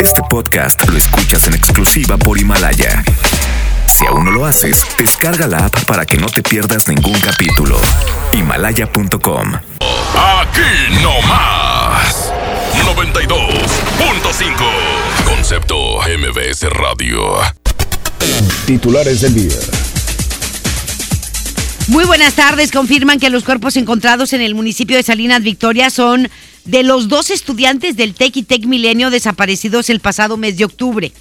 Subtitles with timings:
[0.00, 3.02] Este podcast lo escuchas en exclusiva por Himalaya.
[3.86, 7.80] Si aún no lo haces, descarga la app para que no te pierdas ningún capítulo.
[8.32, 9.52] Himalaya.com.
[10.14, 10.60] Aquí
[11.02, 12.32] no más.
[12.84, 14.54] 92.5.
[15.24, 17.38] Concepto MBS Radio.
[18.66, 19.58] Titulares del día.
[21.88, 22.70] Muy buenas tardes.
[22.70, 26.30] Confirman que los cuerpos encontrados en el municipio de Salinas Victoria son
[26.64, 31.12] de los dos estudiantes del TEC y TEC Milenio desaparecidos el pasado mes de octubre.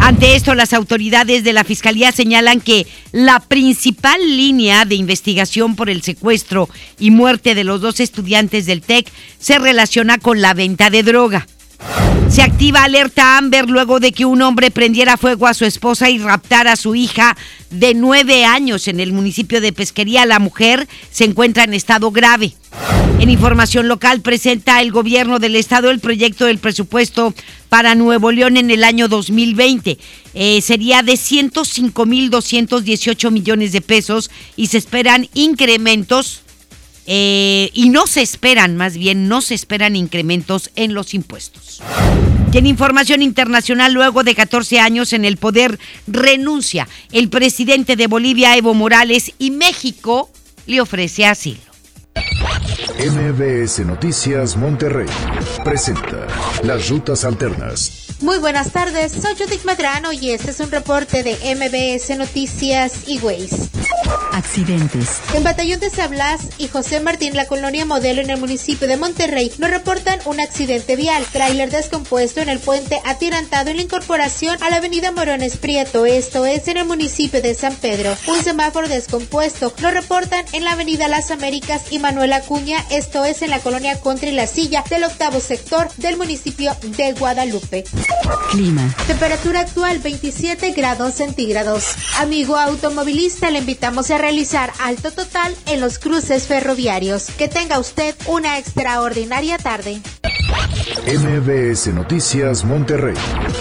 [0.00, 5.88] Ante esto, las autoridades de la Fiscalía señalan que la principal línea de investigación por
[5.88, 6.68] el secuestro
[6.98, 11.46] y muerte de los dos estudiantes del TEC se relaciona con la venta de droga.
[12.28, 16.18] Se activa alerta Amber luego de que un hombre prendiera fuego a su esposa y
[16.18, 17.36] raptara a su hija
[17.70, 20.26] de nueve años en el municipio de Pesquería.
[20.26, 22.54] La mujer se encuentra en estado grave.
[23.20, 27.32] En información local presenta el gobierno del estado el proyecto del presupuesto
[27.68, 29.98] para Nuevo León en el año 2020.
[30.34, 36.43] Eh, sería de 105.218 millones de pesos y se esperan incrementos
[37.06, 41.82] eh, y no se esperan, más bien, no se esperan incrementos en los impuestos.
[42.52, 48.06] Y en información internacional, luego de 14 años en el poder, renuncia el presidente de
[48.06, 50.30] Bolivia, Evo Morales, y México
[50.66, 51.60] le ofrece asilo.
[52.96, 55.08] MBS Noticias Monterrey
[55.64, 56.28] presenta
[56.62, 58.13] Las Rutas Alternas.
[58.24, 63.18] Muy buenas tardes, soy Judith Medrano y este es un reporte de MBS Noticias y
[63.18, 63.68] Ways.
[64.32, 65.20] Accidentes.
[65.34, 69.52] En Batallón de Sablas y José Martín, la colonia modelo en el municipio de Monterrey,
[69.58, 71.24] nos reportan un accidente vial.
[71.32, 76.46] Tráiler descompuesto en el puente atirantado en la incorporación a la avenida Morones Prieto, esto
[76.46, 78.16] es en el municipio de San Pedro.
[78.26, 83.42] Un semáforo descompuesto lo reportan en la avenida Las Américas y Manuel Acuña, esto es
[83.42, 87.84] en la colonia Contra y La Silla del octavo sector del municipio de Guadalupe.
[88.50, 88.94] Clima.
[89.06, 91.94] Temperatura actual 27 grados centígrados.
[92.18, 97.26] Amigo automovilista, le invitamos a realizar alto total en los cruces ferroviarios.
[97.36, 100.00] Que tenga usted una extraordinaria tarde.
[101.06, 103.14] MBS Noticias Monterrey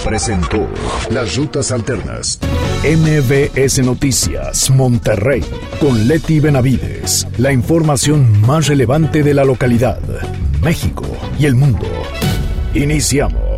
[0.06, 0.68] presentó
[1.10, 2.40] Las Rutas Alternas.
[2.84, 5.44] MBS Noticias Monterrey
[5.80, 7.28] con Leti Benavides.
[7.38, 10.00] La información más relevante de la localidad,
[10.62, 11.06] México
[11.40, 11.88] y el mundo.
[12.74, 13.53] Iniciamos.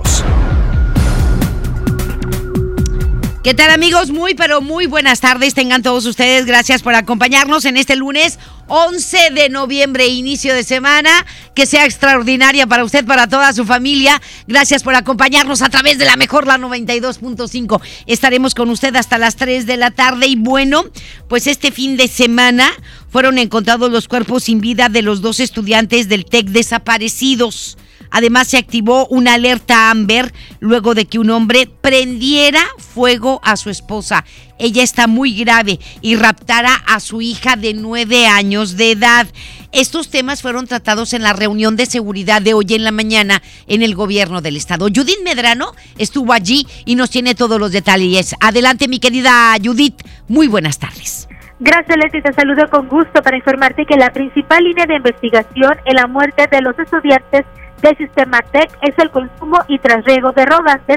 [3.45, 4.09] ¿Qué tal amigos?
[4.09, 5.53] Muy pero muy buenas tardes.
[5.53, 6.47] Tengan todos ustedes.
[6.47, 8.39] Gracias por acompañarnos en este lunes
[8.69, 11.11] 11 de noviembre, inicio de semana.
[11.53, 14.19] Que sea extraordinaria para usted, para toda su familia.
[14.47, 17.81] Gracias por acompañarnos a través de la mejor, la 92.5.
[18.07, 20.25] Estaremos con usted hasta las 3 de la tarde.
[20.25, 20.83] Y bueno,
[21.29, 22.71] pues este fin de semana
[23.11, 27.77] fueron encontrados los cuerpos sin vida de los dos estudiantes del TEC desaparecidos.
[28.15, 33.69] Además, se activó una alerta Amber luego de que un hombre prendiera fuego a su
[33.69, 34.23] esposa.
[34.57, 39.27] Ella está muy grave y raptara a su hija de nueve años de edad.
[39.73, 43.83] Estos temas fueron tratados en la reunión de seguridad de hoy en la mañana en
[43.83, 44.87] el gobierno del estado.
[44.87, 48.33] Judith Medrano estuvo allí y nos tiene todos los detalles.
[48.39, 50.01] Adelante, mi querida Judith.
[50.29, 51.27] Muy buenas tardes.
[51.59, 52.21] Gracias, Leti.
[52.21, 56.47] Te saludo con gusto para informarte que la principal línea de investigación en la muerte
[56.49, 57.45] de los estudiantes
[57.85, 60.81] del sistema TEC es el consumo y trasriego de drogas.
[60.87, 60.95] De.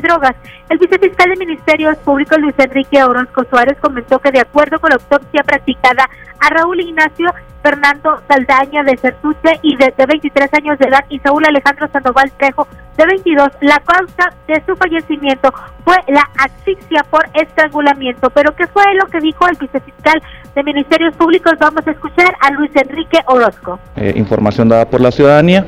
[0.71, 4.97] El vicefiscal de Ministerios Públicos Luis Enrique Orozco Suárez comentó que de acuerdo con la
[4.97, 6.09] autopsia practicada
[6.41, 7.31] a Raúl Ignacio
[7.63, 12.67] Fernando Saldaña de Certuche y de, 23 años de edad y Saúl Alejandro Sandoval Trejo
[12.97, 15.53] de 22, la causa de su fallecimiento
[15.85, 18.31] fue la asfixia por estrangulamiento.
[18.31, 20.23] Pero ¿qué fue lo que dijo el vicefiscal
[20.55, 21.53] de Ministerios Públicos?
[21.61, 23.79] Vamos a escuchar a Luis Enrique Orozco.
[23.97, 25.67] Eh, información dada por la ciudadanía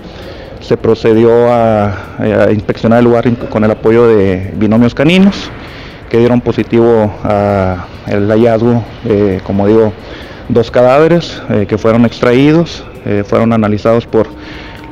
[0.71, 5.51] se procedió a, inspeccionar el lugar con el apoyo de binomios caninos
[6.09, 9.93] que dieron positivo al hallazgo, de, como digo,
[10.49, 14.29] dos cadáveres eh, que fueron extraídos, eh, fueron analizados por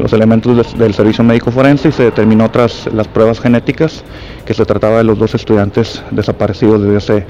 [0.00, 4.03] los elementos del servicio médico forense y se determinó tras las pruebas genéticas
[4.44, 7.26] que se trataba de los dos estudiantes desaparecidos desde hace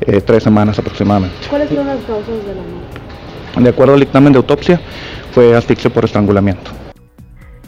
[0.00, 1.36] eh, tres semanas aproximadamente.
[1.48, 3.60] ¿Cuáles fueron las causas de la muerte?
[3.60, 4.80] De acuerdo al dictamen de autopsia,
[5.30, 6.72] fue asfixia por estrangulamiento.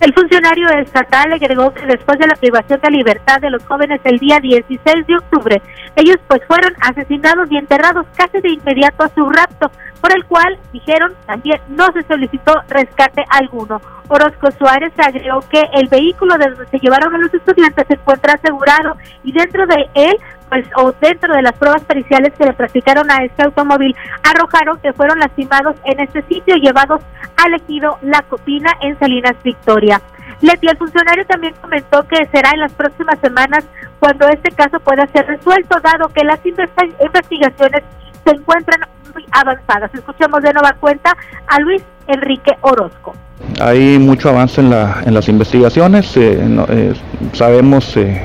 [0.01, 4.19] El funcionario estatal agregó que después de la privación de libertad de los jóvenes el
[4.19, 5.63] día 16 de octubre,
[5.97, 9.71] ellos pues fueron asesinados y enterrados casi de inmediato a su rapto,
[10.03, 13.81] por el cual, dijeron, también no se solicitó rescate alguno.
[14.09, 18.35] Orozco Suárez agregó que el vehículo de donde se llevaron a los estudiantes se encuentra
[18.35, 20.17] asegurado y dentro de él
[20.49, 24.93] pues o dentro de las pruebas periciales que le practicaron a este automóvil arrojaron que
[24.93, 27.03] fueron lastimados en este sitio llevados
[27.37, 30.01] al ejido La Copina en Salinas Victoria.
[30.41, 33.65] Leti, el funcionario también comentó que será en las próximas semanas
[33.99, 37.83] cuando este caso pueda ser resuelto, dado que las investigaciones
[38.27, 38.81] se encuentran
[39.15, 39.91] muy avanzadas.
[39.95, 43.15] Escuchemos de nueva cuenta a Luis Enrique Orozco.
[43.61, 46.39] Hay mucho avance en, la, en las investigaciones, eh,
[46.69, 46.95] eh,
[47.33, 48.23] sabemos eh,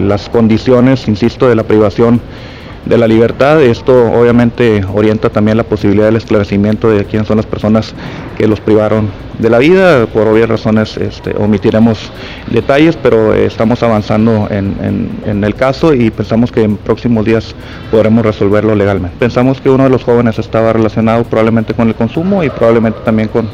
[0.00, 2.20] las condiciones, insisto, de la privación
[2.86, 3.62] de la libertad.
[3.62, 7.94] Esto obviamente orienta también la posibilidad del esclarecimiento de quiénes son las personas
[8.36, 9.08] que los privaron
[9.38, 10.06] de la vida.
[10.06, 12.10] Por obvias razones este, omitiremos
[12.50, 17.54] detalles, pero estamos avanzando en, en, el caso y pensamos que en próximos días
[17.90, 19.16] podremos resolverlo legalmente.
[19.18, 23.28] Pensamos que uno de los jóvenes estaba relacionado probablemente con el consumo y probablemente también
[23.28, 23.48] con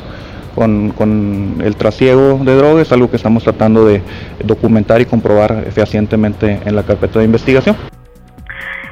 [0.54, 4.02] con, con, el trasiego de drogas, algo que estamos tratando de
[4.44, 7.76] documentar y comprobar fehacientemente en la carpeta de investigación.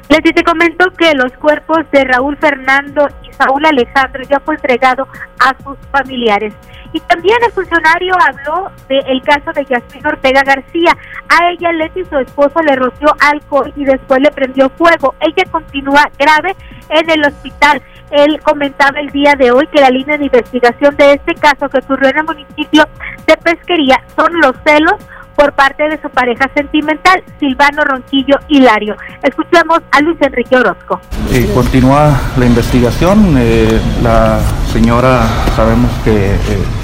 [0.08, 5.06] Les te comento que los cuerpos de Raúl Fernando y Saúl Alejandro ya fue entregado
[5.38, 6.54] a sus familiares.
[6.94, 10.96] Y también el funcionario habló del caso de Yasmin Ortega García.
[11.28, 15.14] A ella, Leti, su esposo, le roció alcohol y después le prendió fuego.
[15.20, 16.56] Ella continúa grave
[16.88, 17.82] en el hospital.
[18.10, 21.80] Él comentaba el día de hoy que la línea de investigación de este caso que
[21.80, 22.88] ocurrió en el municipio
[23.26, 24.94] de Pesquería son los celos
[25.38, 28.96] por parte de su pareja sentimental, Silvano Ronquillo Hilario.
[29.22, 31.00] Escuchemos a Luis Enrique Orozco.
[31.32, 33.36] Eh, continúa la investigación.
[33.38, 34.40] Eh, la
[34.72, 36.38] señora sabemos que eh,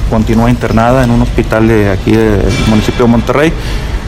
[0.09, 3.53] continúa internada en un hospital de aquí del municipio de Monterrey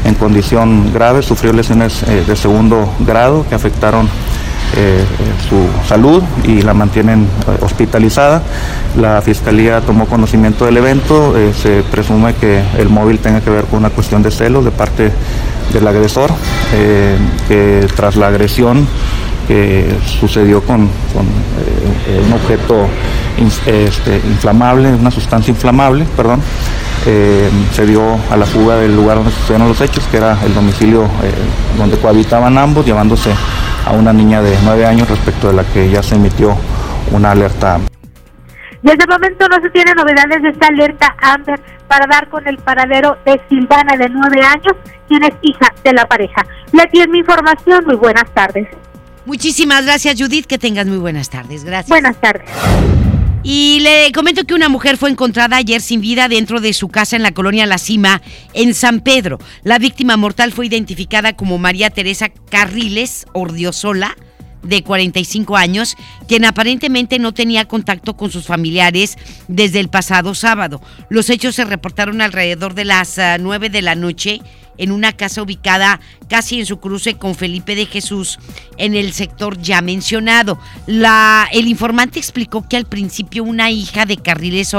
[0.07, 4.09] en condición grave, sufrió lesiones de segundo grado que afectaron
[4.75, 5.05] eh,
[5.49, 8.43] su salud y la mantienen eh, hospitalizada.
[8.99, 13.65] La fiscalía tomó conocimiento del evento, eh, se presume que el móvil tenga que ver
[13.65, 15.13] con una cuestión de celos de parte
[15.73, 16.31] del agresor,
[17.49, 18.87] que tras la agresión
[19.47, 22.89] que sucedió con, un objeto
[23.67, 26.41] este, inflamable, una sustancia inflamable, perdón,
[27.05, 31.09] se dio a la fuga del lugar donde sucedieron los hechos, que era el domicilio
[31.79, 33.31] donde cohabitaban ambos, llevándose
[33.87, 36.57] a una niña de nueve años respecto de la que ya se emitió
[37.13, 37.79] una alerta.
[38.83, 42.59] Desde el momento no se tiene novedades de esta alerta Amber para dar con el
[42.59, 44.75] paradero de Silvana de nueve años,
[45.09, 46.45] quien es hija de la pareja.
[46.73, 47.85] Le tiene mi información.
[47.87, 48.69] Muy buenas tardes.
[49.27, 50.47] Muchísimas gracias, Judith.
[50.47, 51.65] Que tengas muy buenas tardes.
[51.65, 51.89] Gracias.
[51.89, 52.49] Buenas tardes.
[53.43, 57.15] Y le comento que una mujer fue encontrada ayer sin vida dentro de su casa
[57.15, 58.21] en la colonia La Cima,
[58.55, 59.39] en San Pedro.
[59.63, 64.17] La víctima mortal fue identificada como María Teresa Carriles Ordiosola,
[64.65, 65.97] de 45 años,
[66.27, 69.17] quien aparentemente no tenía contacto con sus familiares
[69.49, 70.81] desde el pasado sábado.
[71.09, 74.41] Los hechos se reportaron alrededor de las 9 ah, de la noche
[74.79, 78.39] en una casa ubicada casi en su cruce con Felipe de Jesús
[78.77, 80.59] en el sector ya mencionado.
[80.87, 84.75] La, el informante explicó que al principio una hija de Carriles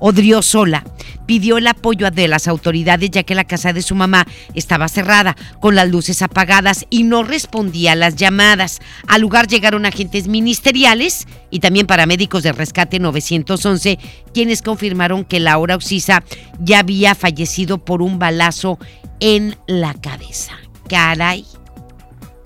[0.00, 0.84] Odriozola
[1.26, 5.36] pidió el apoyo de las autoridades ya que la casa de su mamá estaba cerrada,
[5.60, 8.80] con las luces apagadas y no respondía a las llamadas.
[9.06, 13.98] Al lugar llegaron agentes ministeriales y también paramédicos de rescate 911,
[14.34, 16.24] quienes confirmaron que Laura Oxisa
[16.58, 18.78] ya había fallecido por un balazo
[19.20, 20.54] en la cabeza.
[20.88, 21.44] Caray,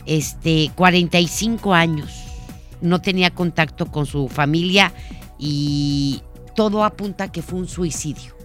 [0.04, 2.10] este, 45 años,
[2.82, 4.92] no tenía contacto con su familia
[5.38, 6.22] y
[6.54, 8.36] todo apunta que fue un suicidio.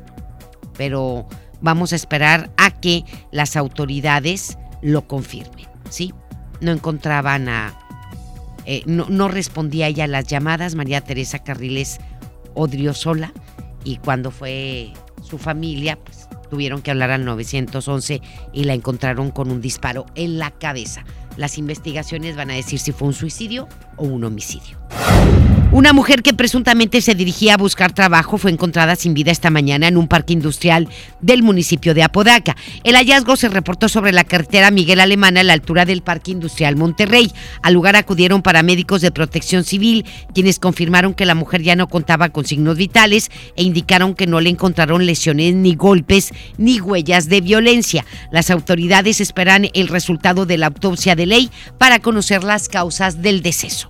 [0.78, 1.28] Pero
[1.62, 6.14] vamos a esperar a que las autoridades lo confirmen, ¿sí?
[6.62, 7.76] No encontraban a...
[8.66, 12.00] Eh, no, no, respondía ella a las llamadas, María Teresa Carriles
[12.54, 13.34] Odriozola,
[13.84, 18.22] y cuando fue su familia, pues tuvieron que hablar al 911
[18.54, 21.04] y la encontraron con un disparo en la cabeza.
[21.38, 24.78] Las investigaciones van a decir si fue un suicidio o un homicidio.
[25.80, 29.88] Una mujer que presuntamente se dirigía a buscar trabajo fue encontrada sin vida esta mañana
[29.88, 30.90] en un parque industrial
[31.22, 32.58] del municipio de Apodaca.
[32.84, 36.76] El hallazgo se reportó sobre la carretera Miguel Alemana a la altura del Parque Industrial
[36.76, 37.32] Monterrey.
[37.62, 42.28] Al lugar acudieron paramédicos de protección civil, quienes confirmaron que la mujer ya no contaba
[42.28, 47.40] con signos vitales e indicaron que no le encontraron lesiones ni golpes ni huellas de
[47.40, 48.06] violencia.
[48.34, 53.42] Las autoridades esperan el resultado de la autopsia de ley para conocer las causas del
[53.42, 53.90] deceso.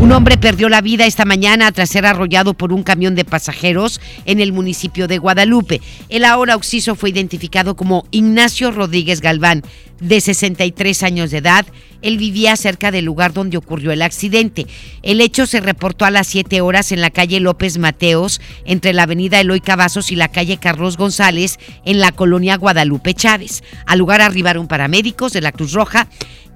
[0.00, 4.00] Un hombre perdió la vida esta mañana tras ser arrollado por un camión de pasajeros
[4.24, 5.80] en el municipio de Guadalupe.
[6.08, 9.62] El ahora occiso fue identificado como Ignacio Rodríguez Galván,
[10.00, 11.66] de 63 años de edad.
[12.02, 14.66] Él vivía cerca del lugar donde ocurrió el accidente.
[15.02, 19.04] El hecho se reportó a las 7 horas en la calle López Mateos, entre la
[19.04, 23.62] avenida Eloy Cavazos y la calle Carlos González, en la colonia Guadalupe Chávez.
[23.86, 26.08] Al lugar arribaron paramédicos de la Cruz Roja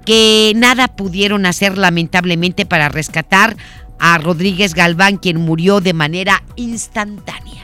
[0.05, 3.55] que nada pudieron hacer lamentablemente para rescatar
[3.99, 7.61] a Rodríguez Galván, quien murió de manera instantánea.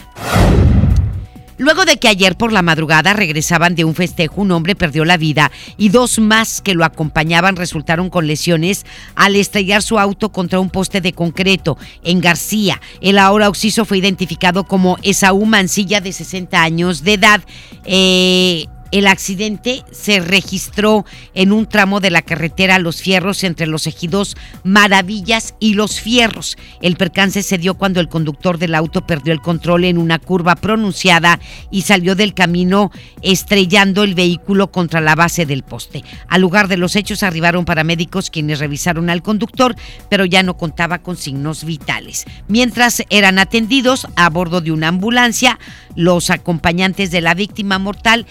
[1.57, 5.17] Luego de que ayer por la madrugada regresaban de un festejo, un hombre perdió la
[5.17, 8.85] vida y dos más que lo acompañaban resultaron con lesiones
[9.15, 12.79] al estrellar su auto contra un poste de concreto en García.
[13.01, 17.41] El ahora occiso fue identificado como Esaú Mancilla de 60 años de edad.
[17.85, 23.88] Eh, el accidente se registró en un tramo de la carretera Los Fierros entre los
[23.88, 26.58] ejidos Maravillas y Los Fierros.
[26.82, 30.56] El percance se dio cuando el conductor del auto perdió el control en una curva
[30.56, 31.39] pronunciada
[31.72, 32.91] y salió del camino
[33.22, 36.03] estrellando el vehículo contra la base del poste.
[36.27, 39.75] Al lugar de los hechos arribaron paramédicos quienes revisaron al conductor,
[40.10, 42.25] pero ya no contaba con signos vitales.
[42.48, 45.60] Mientras eran atendidos a bordo de una ambulancia,
[45.96, 48.25] los acompañantes de la víctima mortal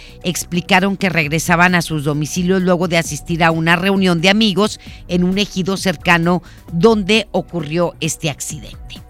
[0.47, 5.25] explicaron que regresaban a sus domicilios luego de asistir a una reunión de amigos en
[5.25, 6.41] un ejido cercano
[6.73, 9.03] donde ocurrió este accidente.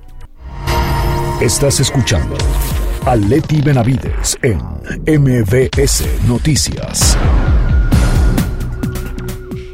[1.43, 2.39] Estás escuchando
[3.05, 4.57] a Leti Benavides en
[5.07, 7.19] MBS Noticias.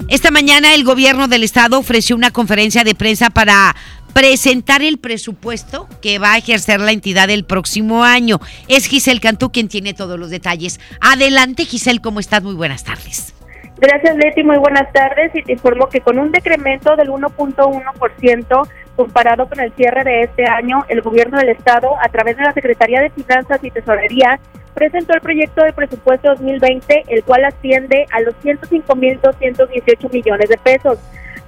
[0.09, 3.77] Esta mañana el gobierno del estado ofreció una conferencia de prensa para
[4.13, 8.39] presentar el presupuesto que va a ejercer la entidad el próximo año.
[8.69, 10.81] Es Giselle Cantú quien tiene todos los detalles.
[11.01, 12.43] Adelante, Giselle, ¿cómo estás?
[12.43, 13.35] Muy buenas tardes.
[13.79, 14.45] Gracias, Leti.
[14.45, 15.35] Muy buenas tardes.
[15.35, 20.47] Y te informo que con un decremento del 1.1% comparado con el cierre de este
[20.47, 24.39] año, el gobierno del Estado, a través de la Secretaría de Finanzas y Tesorería,
[24.75, 30.99] presentó el proyecto de presupuesto 2020, el cual asciende a los 105.218 millones de pesos.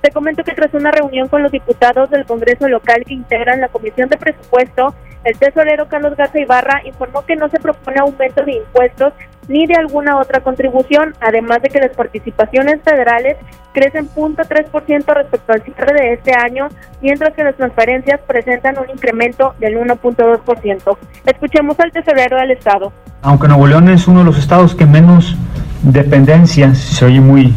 [0.04, 3.68] Te comento que tras una reunión con los diputados del Congreso local que integran la
[3.68, 4.94] Comisión de Presupuesto,
[5.24, 9.14] el tesorero Carlos Garza Ibarra informó que no se propone aumento de impuestos
[9.48, 13.38] ni de alguna otra contribución, además de que las participaciones federales
[13.72, 16.68] crecen 0.3% respecto al cierre de este año,
[17.00, 20.98] mientras que las transferencias presentan un incremento del 1.2%.
[21.24, 22.92] Escuchemos al tesorero del Estado.
[23.22, 25.34] Aunque Nuevo León es uno de los estados que menos
[25.82, 27.54] dependencia, se oye muy,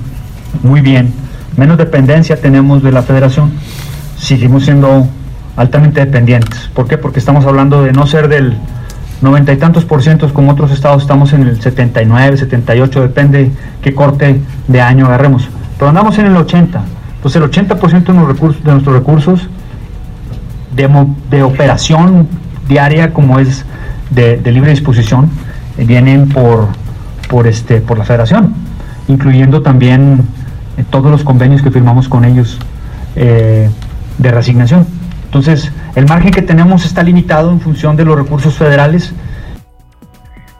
[0.63, 1.26] muy bien,
[1.57, 3.51] menos dependencia tenemos de la federación,
[4.17, 5.07] seguimos siendo
[5.57, 6.69] altamente dependientes.
[6.73, 6.97] ¿Por qué?
[6.97, 8.57] Porque estamos hablando de no ser del
[9.21, 13.93] noventa y tantos por ciento como otros estados, estamos en el 79, 78, depende qué
[13.93, 15.47] corte de año agarremos.
[15.77, 16.81] Pero andamos en el 80.
[17.15, 19.47] Entonces el 80% de, de nuestros recursos
[20.75, 22.27] de, de operación
[22.67, 23.65] diaria como es
[24.11, 25.29] de, libre disposición
[25.77, 26.67] eh, vienen por,
[27.27, 28.53] por, este, por la federación,
[29.07, 30.21] incluyendo también
[30.83, 32.59] todos los convenios que firmamos con ellos
[33.15, 33.69] eh,
[34.17, 34.85] de reasignación.
[35.25, 39.13] Entonces, el margen que tenemos está limitado en función de los recursos federales.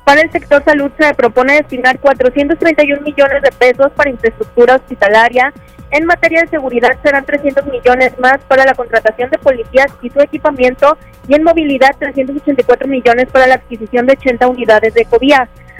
[0.03, 5.53] Para el sector salud se propone destinar 431 millones de pesos para infraestructura hospitalaria.
[5.91, 10.19] En materia de seguridad serán 300 millones más para la contratación de policías y su
[10.19, 10.97] equipamiento
[11.27, 15.33] y en movilidad 384 millones para la adquisición de 80 unidades de COVID.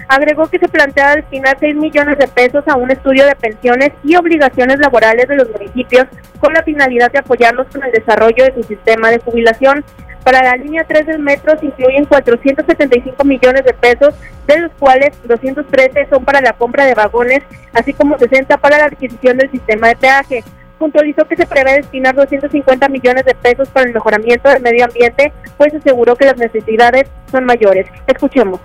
[0.08, 4.16] Agregó que se plantea destinar 6 millones de pesos a un estudio de pensiones y
[4.16, 6.06] obligaciones laborales de los municipios
[6.40, 9.84] con la finalidad de apoyarlos con el desarrollo de su sistema de jubilación.
[10.24, 14.14] Para la línea 3 del metro se incluyen 475 millones de pesos,
[14.46, 18.86] de los cuales 213 son para la compra de vagones, así como 60 para la
[18.86, 20.44] adquisición del sistema de peaje.
[20.80, 25.34] Puntualizó que se prevé destinar 250 millones de pesos para el mejoramiento del medio ambiente,
[25.58, 27.88] pues aseguró que las necesidades son mayores.
[28.06, 28.60] Escuchemos.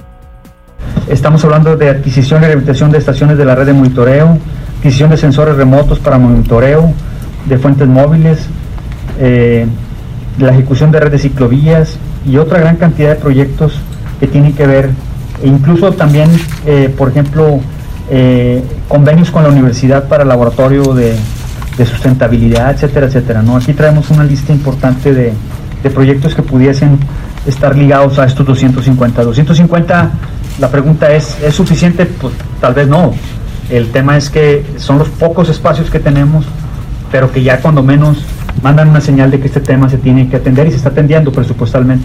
[1.08, 4.38] Estamos hablando de adquisición y rehabilitación de estaciones de la red de monitoreo,
[4.78, 6.92] adquisición de sensores remotos para monitoreo,
[7.46, 8.38] de fuentes móviles,
[9.18, 9.66] eh,
[10.38, 13.80] la ejecución de redes de ciclovías y otra gran cantidad de proyectos
[14.20, 14.90] que tienen que ver,
[15.42, 16.30] e incluso también,
[16.66, 17.58] eh, por ejemplo,
[18.08, 21.16] eh, convenios con la universidad para laboratorio de,
[21.84, 23.42] sustentabilidad, etcétera, etcétera.
[23.42, 23.56] ¿no?
[23.56, 25.32] Aquí traemos una lista importante de,
[25.82, 26.96] de proyectos que pudiesen
[27.44, 29.24] estar ligados a estos 250.
[29.24, 30.10] 250
[30.58, 32.06] la pregunta es, ¿es suficiente?
[32.06, 33.14] Pues tal vez no.
[33.70, 36.44] El tema es que son los pocos espacios que tenemos,
[37.10, 38.24] pero que ya cuando menos
[38.62, 41.32] mandan una señal de que este tema se tiene que atender y se está atendiendo
[41.32, 42.04] presupuestalmente.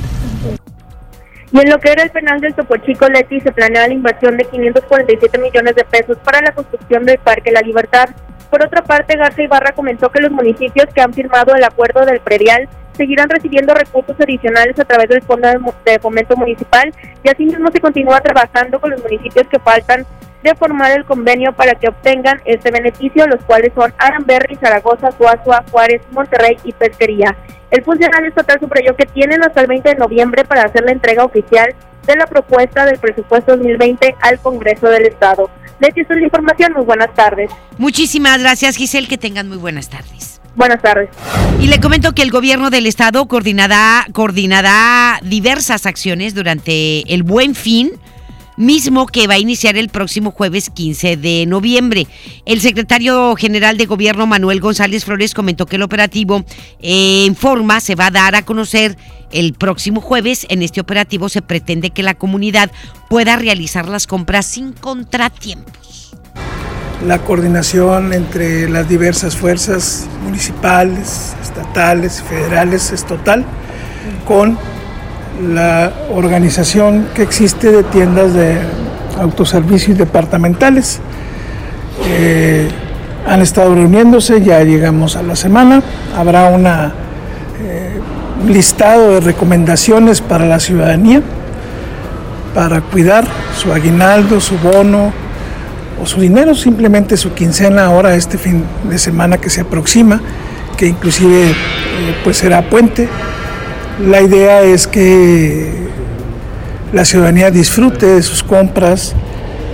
[1.52, 4.38] Y en lo que era el penal del Topo Chico, Leti, se planea la inversión
[4.38, 8.10] de 547 millones de pesos para la construcción del Parque La Libertad.
[8.50, 12.20] Por otra parte, Garza Ibarra comentó que los municipios que han firmado el acuerdo del
[12.20, 15.48] predial seguirán recibiendo recursos adicionales a través del Fondo
[15.86, 20.06] de Fomento Municipal y asimismo se continúa trabajando con los municipios que faltan
[20.44, 25.64] de formar el convenio para que obtengan este beneficio, los cuales son Aramberri, Zaragoza, Suazua,
[25.72, 27.36] Juárez, Monterrey y Pesquería.
[27.72, 31.26] El funcionario estatal subrayó que tienen hasta el 20 de noviembre para hacer la entrega
[31.26, 31.74] oficial
[32.06, 35.50] de la propuesta del presupuesto 2020 al Congreso del Estado.
[35.80, 36.74] Leti, esta es la información.
[36.74, 37.52] Muy buenas tardes.
[37.78, 39.08] Muchísimas gracias, Giselle.
[39.08, 40.37] Que tengan muy buenas tardes.
[40.58, 41.10] Buenas tardes.
[41.62, 47.54] Y le comento que el gobierno del estado coordinará, coordinará diversas acciones durante el buen
[47.54, 47.92] fin
[48.58, 52.08] mismo que va a iniciar el próximo jueves 15 de noviembre.
[52.46, 56.44] El secretario general de gobierno Manuel González Flores comentó que el operativo
[56.80, 58.98] eh, en forma se va a dar a conocer
[59.32, 60.48] el próximo jueves.
[60.50, 62.72] En este operativo se pretende que la comunidad
[63.10, 66.07] pueda realizar las compras sin contratiempos.
[67.06, 73.46] La coordinación entre las diversas fuerzas municipales, estatales, federales es total,
[74.26, 74.58] con
[75.54, 78.58] la organización que existe de tiendas de
[79.20, 81.00] autoservicios departamentales.
[82.08, 82.68] Eh,
[83.28, 85.84] han estado reuniéndose, ya llegamos a la semana,
[86.18, 86.94] habrá una,
[87.62, 88.00] eh,
[88.48, 91.22] listado de recomendaciones para la ciudadanía
[92.56, 93.24] para cuidar
[93.56, 95.14] su aguinaldo, su bono
[96.02, 100.22] o su dinero, simplemente su quincena ahora este fin de semana que se aproxima,
[100.78, 101.56] que inclusive eh,
[102.24, 103.10] pues será puente
[104.00, 105.90] la idea es que
[106.94, 109.16] la ciudadanía disfrute de sus compras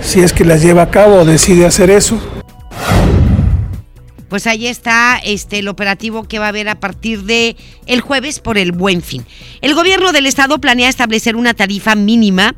[0.00, 2.18] si es que las lleva a cabo o decide hacer eso.
[4.28, 8.40] Pues ahí está este el operativo que va a haber a partir de el jueves
[8.40, 9.24] por el Buen Fin.
[9.60, 12.54] El gobierno del estado planea establecer una tarifa mínima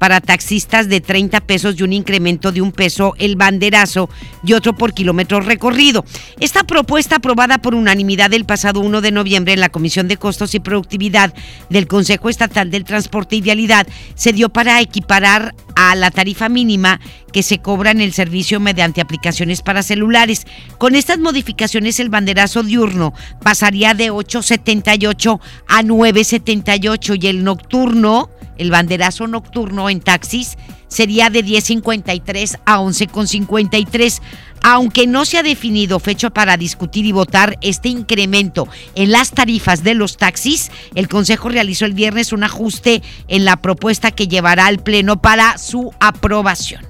[0.00, 4.08] para taxistas de 30 pesos y un incremento de un peso el banderazo
[4.42, 6.06] y otro por kilómetro recorrido.
[6.40, 10.54] Esta propuesta aprobada por unanimidad el pasado 1 de noviembre en la Comisión de Costos
[10.54, 11.34] y Productividad
[11.68, 15.54] del Consejo Estatal del Transporte y Vialidad se dio para equiparar
[15.94, 17.00] la tarifa mínima
[17.32, 20.46] que se cobra en el servicio mediante aplicaciones para celulares.
[20.78, 28.30] Con estas modificaciones el banderazo diurno pasaría de 8.78 a 9.78 y el nocturno
[28.60, 34.20] el banderazo nocturno en taxis sería de 10.53 a 11.53.
[34.62, 39.82] Aunque no se ha definido fecha para discutir y votar este incremento en las tarifas
[39.82, 44.66] de los taxis, el Consejo realizó el viernes un ajuste en la propuesta que llevará
[44.66, 46.84] al Pleno para su aprobación.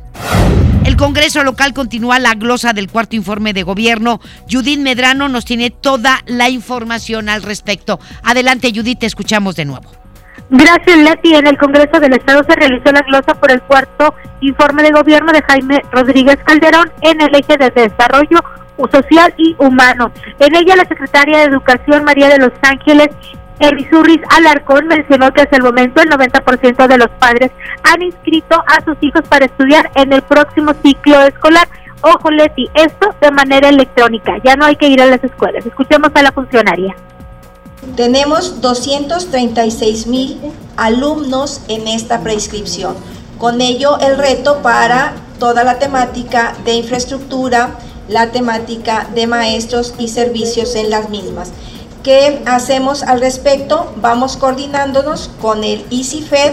[0.84, 4.20] El Congreso local continúa la glosa del cuarto informe de gobierno.
[4.50, 8.00] Judith Medrano nos tiene toda la información al respecto.
[8.22, 9.90] Adelante, Judith, te escuchamos de nuevo.
[10.50, 11.34] Gracias, Leti.
[11.34, 15.32] En el Congreso del Estado se realizó la glosa por el cuarto informe de gobierno
[15.32, 18.40] de Jaime Rodríguez Calderón en el eje de desarrollo
[18.90, 20.10] social y humano.
[20.40, 23.10] En ella, la secretaria de Educación, María de los Ángeles
[23.60, 27.52] Erizurris Alarcón, mencionó que hasta el momento el 90% de los padres
[27.84, 31.68] han inscrito a sus hijos para estudiar en el próximo ciclo escolar.
[32.00, 34.38] Ojo, Leti, esto de manera electrónica.
[34.42, 35.64] Ya no hay que ir a las escuelas.
[35.64, 36.96] Escuchemos a la funcionaria.
[37.96, 40.38] Tenemos 236 mil
[40.76, 42.94] alumnos en esta prescripción.
[43.38, 50.08] Con ello el reto para toda la temática de infraestructura, la temática de maestros y
[50.08, 51.52] servicios en las mismas.
[52.02, 53.90] ¿Qué hacemos al respecto?
[53.96, 56.52] Vamos coordinándonos con el EasyFed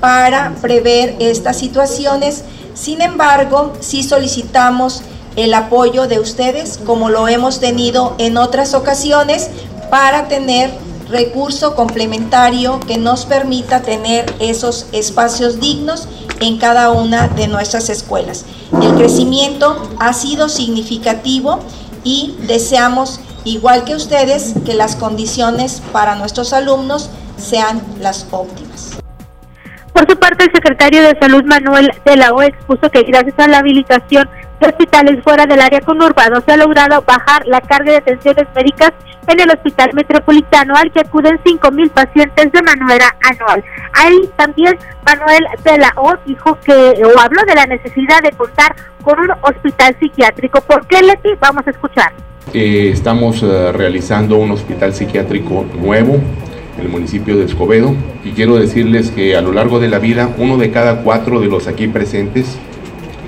[0.00, 2.44] para prever estas situaciones.
[2.74, 5.02] Sin embargo, si solicitamos
[5.36, 9.48] el apoyo de ustedes, como lo hemos tenido en otras ocasiones,
[9.90, 10.70] para tener
[11.10, 16.08] recurso complementario que nos permita tener esos espacios dignos
[16.40, 18.46] en cada una de nuestras escuelas.
[18.80, 21.58] El crecimiento ha sido significativo
[22.04, 28.90] y deseamos, igual que ustedes, que las condiciones para nuestros alumnos sean las óptimas.
[29.92, 33.58] Por su parte, el secretario de Salud Manuel de la expuso que gracias a la
[33.58, 34.30] habilitación
[34.66, 38.92] hospitales fuera del área conurbano se ha logrado bajar la carga de atenciones médicas
[39.26, 43.64] en el Hospital Metropolitano al que acuden 5.000 pacientes de manera anual.
[43.92, 48.74] Ahí también Manuel de la O dijo que, o habló de la necesidad de contar
[49.02, 50.60] con un hospital psiquiátrico.
[50.62, 51.30] ¿Por qué, Leti?
[51.40, 52.12] Vamos a escuchar.
[52.52, 56.14] Estamos eh, realizando un hospital psiquiátrico nuevo
[56.76, 57.94] en el municipio de Escobedo
[58.24, 61.46] y quiero decirles que a lo largo de la vida uno de cada cuatro de
[61.46, 62.58] los aquí presentes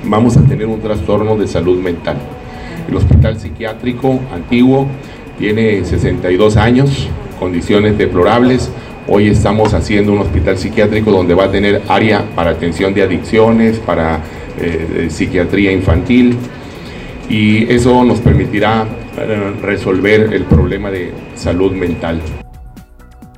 [0.05, 2.17] vamos a tener un trastorno de salud mental.
[2.89, 4.87] El hospital psiquiátrico antiguo
[5.39, 8.71] tiene 62 años, condiciones deplorables.
[9.09, 13.79] Hoy estamos haciendo un hospital psiquiátrico donde va a tener área para atención de adicciones,
[13.79, 14.21] para
[14.61, 16.37] eh, psiquiatría infantil
[17.29, 18.85] y eso nos permitirá
[19.17, 22.21] eh, resolver el problema de salud mental.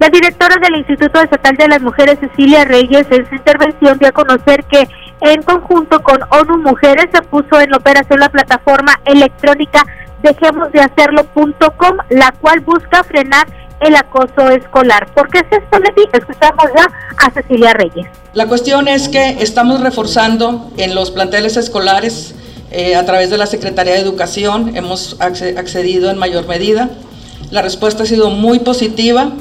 [0.00, 4.12] La directora del Instituto Estatal de las Mujeres, Cecilia Reyes, en su intervención dio a
[4.12, 4.86] conocer que
[5.20, 9.84] en conjunto con ONU Mujeres se puso en operación la plataforma electrónica
[10.24, 13.46] dejemos de hacerlo.com, la cual busca frenar
[13.80, 15.06] el acoso escolar.
[15.14, 16.02] ¿Por qué es esto, Leti?
[16.12, 16.86] Escuchamos ya
[17.18, 18.06] a Cecilia Reyes.
[18.32, 22.34] La cuestión es que estamos reforzando en los planteles escolares
[22.70, 26.90] eh, a través de la Secretaría de Educación, hemos accedido en mayor medida.
[27.50, 29.32] La respuesta ha sido muy positiva,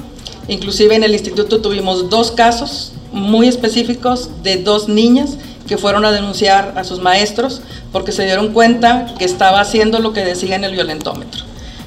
[0.47, 5.37] inclusive en el instituto tuvimos dos casos muy específicos de dos niñas
[5.77, 10.25] fueron a denunciar a sus maestros porque se dieron cuenta que estaba haciendo lo que
[10.25, 11.43] decía en el violentómetro.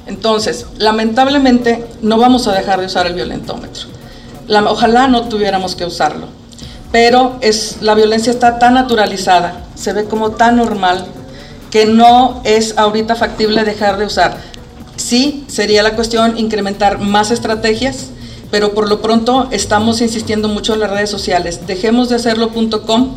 [0.06, 3.88] Entonces, lamentablemente no vamos a dejar de usar el violentómetro.
[4.68, 6.28] ojalá no tuviéramos que usarlo,
[6.92, 11.06] pero es, la violencia está tan naturalizada, se ve como tan normal,
[11.70, 14.38] que no es ahorita factible dejar de usar.
[14.96, 18.06] Sí, sería la cuestión incrementar más estrategias,
[18.50, 21.66] pero por lo pronto estamos insistiendo mucho en las redes sociales.
[21.66, 23.16] Dejemos de hacerlo.com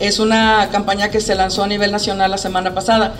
[0.00, 3.14] es una campaña que se lanzó a nivel nacional la semana pasada.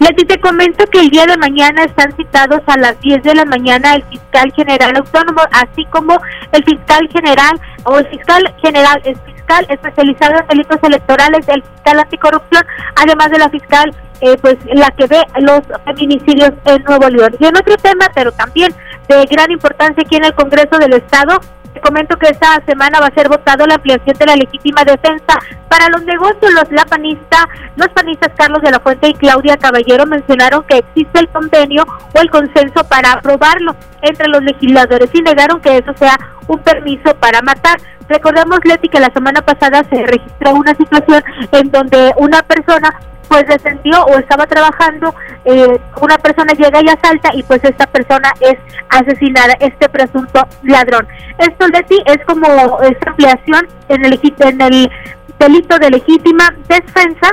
[0.00, 3.44] Leti, te comento que el día de mañana están citados a las 10 de la
[3.44, 6.16] mañana el fiscal general autónomo, así como
[6.52, 11.98] el fiscal general o el fiscal general, el fiscal especializado en delitos electorales, el fiscal
[11.98, 12.64] anticorrupción,
[12.94, 17.34] además de la fiscal, eh, pues la que ve los feminicidios en Nuevo León.
[17.38, 18.72] Y en otro tema, pero también
[19.08, 21.40] de gran importancia aquí en el Congreso del Estado,
[21.82, 25.88] comento que esta semana va a ser votado la ampliación de la legítima defensa para
[25.88, 26.52] los negocios.
[26.52, 31.20] Los la panista, los panistas Carlos de la Fuente y Claudia Caballero mencionaron que existe
[31.20, 36.18] el convenio o el consenso para aprobarlo entre los legisladores y negaron que eso sea
[36.46, 37.78] un permiso para matar.
[38.08, 42.98] Recordemos, Leti, que la semana pasada se registró una situación en donde una persona
[43.28, 45.14] pues descendió o estaba trabajando,
[45.44, 48.56] eh, una persona llega y asalta y pues esta persona es
[48.88, 51.06] asesinada, este presunto ladrón.
[51.38, 54.90] Esto de ti es como esta ampliación en el, en el
[55.38, 57.30] delito de legítima defensa,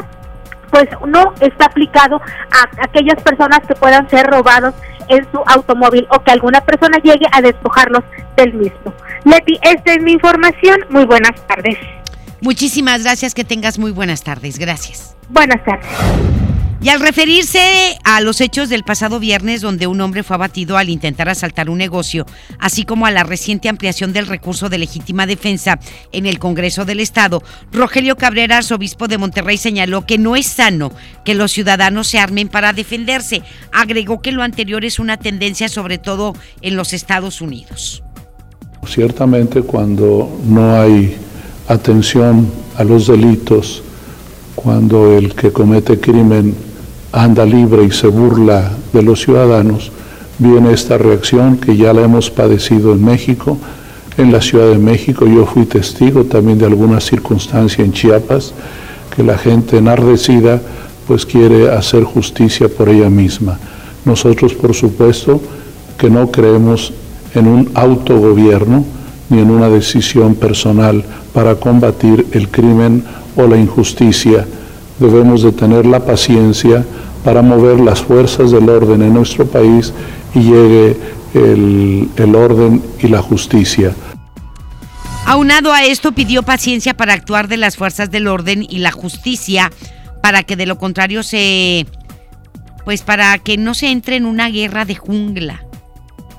[0.70, 4.74] pues no está aplicado a aquellas personas que puedan ser robados
[5.08, 8.04] en su automóvil o que alguna persona llegue a despojarlos
[8.36, 8.94] del mismo.
[9.24, 10.86] Leti, esta es mi información.
[10.90, 11.78] Muy buenas tardes.
[12.42, 14.60] Muchísimas gracias, que tengas muy buenas tardes.
[14.60, 15.16] Gracias.
[15.30, 15.90] Buenas tardes.
[16.86, 20.90] Y al referirse a los hechos del pasado viernes donde un hombre fue abatido al
[20.90, 22.28] intentar asaltar un negocio,
[22.60, 25.80] así como a la reciente ampliación del recurso de legítima defensa
[26.12, 30.92] en el Congreso del Estado, Rogelio Cabrera, arzobispo de Monterrey, señaló que no es sano
[31.24, 33.42] que los ciudadanos se armen para defenderse.
[33.72, 38.04] Agregó que lo anterior es una tendencia sobre todo en los Estados Unidos.
[38.86, 41.18] Ciertamente cuando no hay
[41.68, 42.48] atención
[42.78, 43.82] a los delitos,
[44.56, 46.56] cuando el que comete crimen
[47.12, 49.92] anda libre y se burla de los ciudadanos,
[50.38, 53.58] viene esta reacción que ya la hemos padecido en México,
[54.18, 55.26] en la Ciudad de México.
[55.26, 58.54] Yo fui testigo también de alguna circunstancia en Chiapas,
[59.16, 60.62] que la gente enardecida
[61.08, 63.60] pues quiere hacer justicia por ella misma.
[64.04, 65.40] Nosotros, por supuesto,
[65.98, 66.94] que no creemos
[67.34, 68.84] en un autogobierno
[69.30, 71.04] ni en una decisión personal
[71.36, 73.04] para combatir el crimen
[73.36, 74.48] o la injusticia.
[75.00, 76.86] Debemos de tener la paciencia
[77.26, 79.94] para mover las fuerzas del orden en nuestro país
[80.34, 80.98] y llegue
[81.34, 83.94] el, el orden y la justicia.
[85.26, 89.72] Aunado a esto, pidió paciencia para actuar de las fuerzas del orden y la justicia
[90.22, 91.86] para que de lo contrario se...
[92.86, 95.66] pues para que no se entre en una guerra de jungla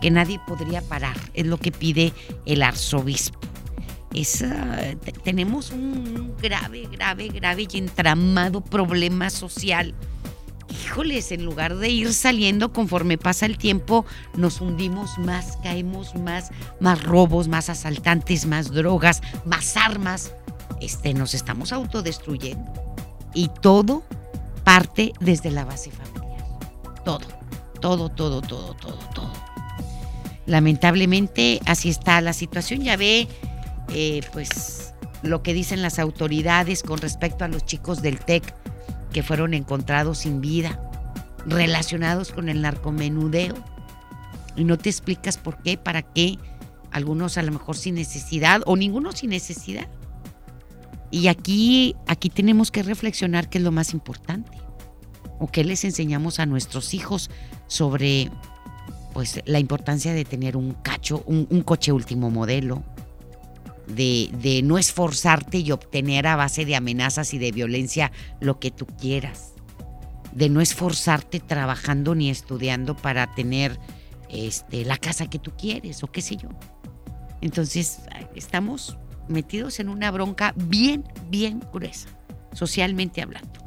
[0.01, 2.15] que nadie podría parar, es lo que pide
[2.47, 3.39] el arzobispo
[5.25, 9.95] tenemos un grave, grave, grave y entramado problema social.
[10.69, 16.51] Híjoles, en lugar de ir saliendo conforme pasa el tiempo, nos hundimos más, caemos más,
[16.81, 20.33] más robos, más asaltantes, más drogas, más armas.
[20.81, 22.73] Este, nos estamos autodestruyendo.
[23.35, 24.03] Y todo
[24.65, 26.45] parte desde la base familiar.
[27.05, 27.27] Todo,
[27.81, 29.33] todo, todo, todo, todo, todo.
[30.47, 32.83] Lamentablemente así está la situación.
[32.83, 33.29] Ya ve
[33.91, 38.55] eh, pues lo que dicen las autoridades con respecto a los chicos del TEC
[39.13, 40.81] que fueron encontrados sin vida,
[41.47, 43.55] relacionados con el narcomenudeo.
[44.57, 46.39] Y no te explicas por qué, para qué,
[46.91, 49.89] algunos a lo mejor sin necesidad o ninguno sin necesidad.
[51.11, 54.59] Y aquí, aquí tenemos que reflexionar qué es lo más importante
[55.39, 57.31] o qué les enseñamos a nuestros hijos
[57.69, 58.31] sobre
[59.13, 62.83] pues la importancia de tener un cacho, un coche último modelo,
[63.87, 68.87] de, no esforzarte y obtener a base de amenazas y de violencia lo que tú
[68.87, 69.55] quieras,
[70.33, 73.79] de no esforzarte trabajando ni estudiando para tener
[74.29, 76.49] este, la casa que tú quieres o qué sé yo.
[77.41, 78.01] Entonces,
[78.35, 82.09] estamos metidos en una bronca bien, bien gruesa,
[82.53, 83.67] socialmente hablando.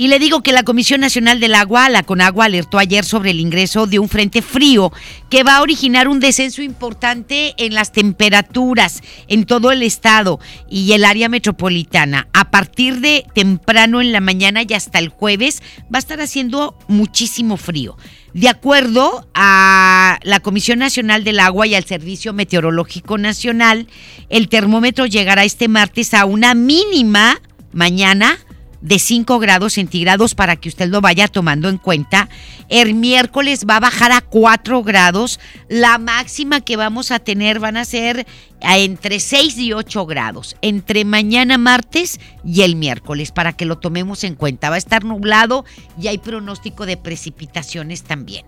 [0.00, 3.38] Y le digo que la Comisión Nacional del Agua, la CONAGUA, alertó ayer sobre el
[3.38, 4.90] ingreso de un frente frío
[5.28, 10.92] que va a originar un descenso importante en las temperaturas en todo el estado y
[10.92, 12.28] el área metropolitana.
[12.32, 15.62] A partir de temprano en la mañana y hasta el jueves
[15.94, 17.98] va a estar haciendo muchísimo frío.
[18.32, 23.86] De acuerdo a la Comisión Nacional del Agua y al Servicio Meteorológico Nacional,
[24.30, 27.38] el termómetro llegará este martes a una mínima
[27.74, 28.38] mañana
[28.80, 32.28] de 5 grados centígrados para que usted lo vaya tomando en cuenta.
[32.68, 35.40] El miércoles va a bajar a 4 grados.
[35.68, 38.26] La máxima que vamos a tener van a ser
[38.60, 40.56] entre 6 y 8 grados.
[40.62, 44.70] Entre mañana martes y el miércoles para que lo tomemos en cuenta.
[44.70, 45.64] Va a estar nublado
[46.00, 48.46] y hay pronóstico de precipitaciones también.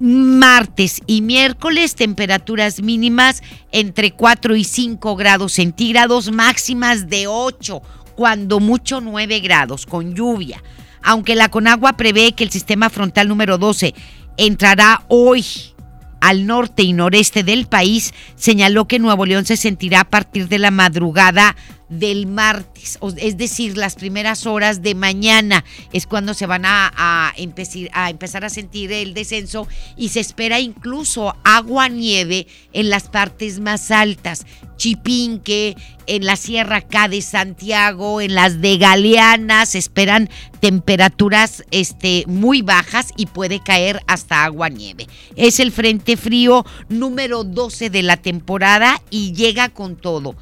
[0.00, 7.82] Martes y miércoles temperaturas mínimas entre 4 y 5 grados centígrados, máximas de 8
[8.14, 10.62] cuando mucho 9 grados, con lluvia.
[11.02, 13.94] Aunque la Conagua prevé que el sistema frontal número 12
[14.36, 15.44] entrará hoy
[16.20, 20.60] al norte y noreste del país, señaló que Nuevo León se sentirá a partir de
[20.60, 21.56] la madrugada
[21.92, 27.32] del martes, es decir, las primeras horas de mañana es cuando se van a, a,
[27.36, 33.90] empezar a sentir el descenso y se espera incluso agua nieve en las partes más
[33.90, 35.76] altas, Chipinque,
[36.06, 42.62] en la Sierra acá de Santiago, en las de Galeana, se esperan temperaturas este, muy
[42.62, 45.06] bajas y puede caer hasta agua nieve.
[45.36, 50.34] Es el frente frío número 12 de la temporada y llega con todo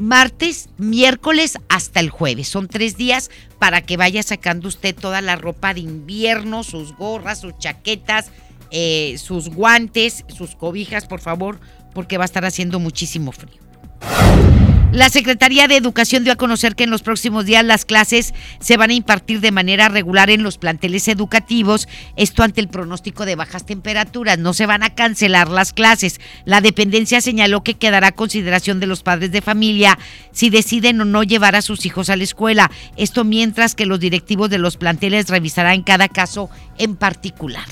[0.00, 2.48] martes, miércoles hasta el jueves.
[2.48, 7.40] Son tres días para que vaya sacando usted toda la ropa de invierno, sus gorras,
[7.40, 8.30] sus chaquetas,
[8.70, 11.60] eh, sus guantes, sus cobijas, por favor,
[11.94, 13.60] porque va a estar haciendo muchísimo frío.
[14.92, 18.76] La Secretaría de Educación dio a conocer que en los próximos días las clases se
[18.76, 23.36] van a impartir de manera regular en los planteles educativos, esto ante el pronóstico de
[23.36, 24.38] bajas temperaturas.
[24.38, 26.20] No se van a cancelar las clases.
[26.44, 29.96] La dependencia señaló que quedará a consideración de los padres de familia
[30.32, 32.68] si deciden o no llevar a sus hijos a la escuela.
[32.96, 37.66] Esto mientras que los directivos de los planteles revisarán cada caso en particular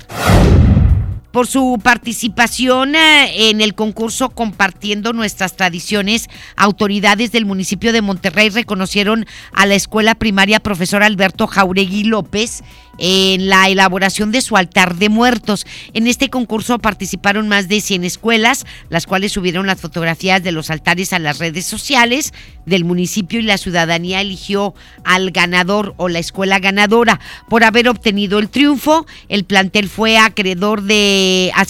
[1.38, 6.28] por su participación eh, en el concurso Compartiendo Nuestras Tradiciones.
[6.56, 12.64] Autoridades del municipio de Monterrey reconocieron a la escuela primaria profesor Alberto Jauregui López
[12.98, 15.66] en la elaboración de su altar de muertos.
[15.94, 20.70] En este concurso participaron más de 100 escuelas, las cuales subieron las fotografías de los
[20.70, 22.34] altares a las redes sociales
[22.66, 24.74] del municipio y la ciudadanía eligió
[25.04, 27.20] al ganador o la escuela ganadora.
[27.48, 31.64] Por haber obtenido el triunfo, el plantel fue acreedor de a,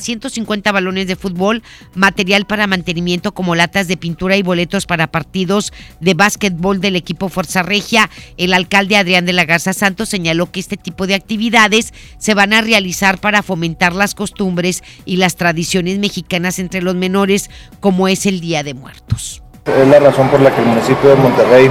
[0.00, 1.62] 150 balones de fútbol,
[1.94, 7.28] material para mantenimiento como latas de pintura y boletos para partidos de básquetbol del equipo
[7.28, 8.10] Fuerza Regia.
[8.36, 12.52] El alcalde Adrián de la Garza Santos señaló que este tipo de actividades se van
[12.52, 18.26] a realizar para fomentar las costumbres y las tradiciones mexicanas entre los menores, como es
[18.26, 19.42] el Día de Muertos.
[19.66, 21.70] Es la razón por la que el municipio de Monterrey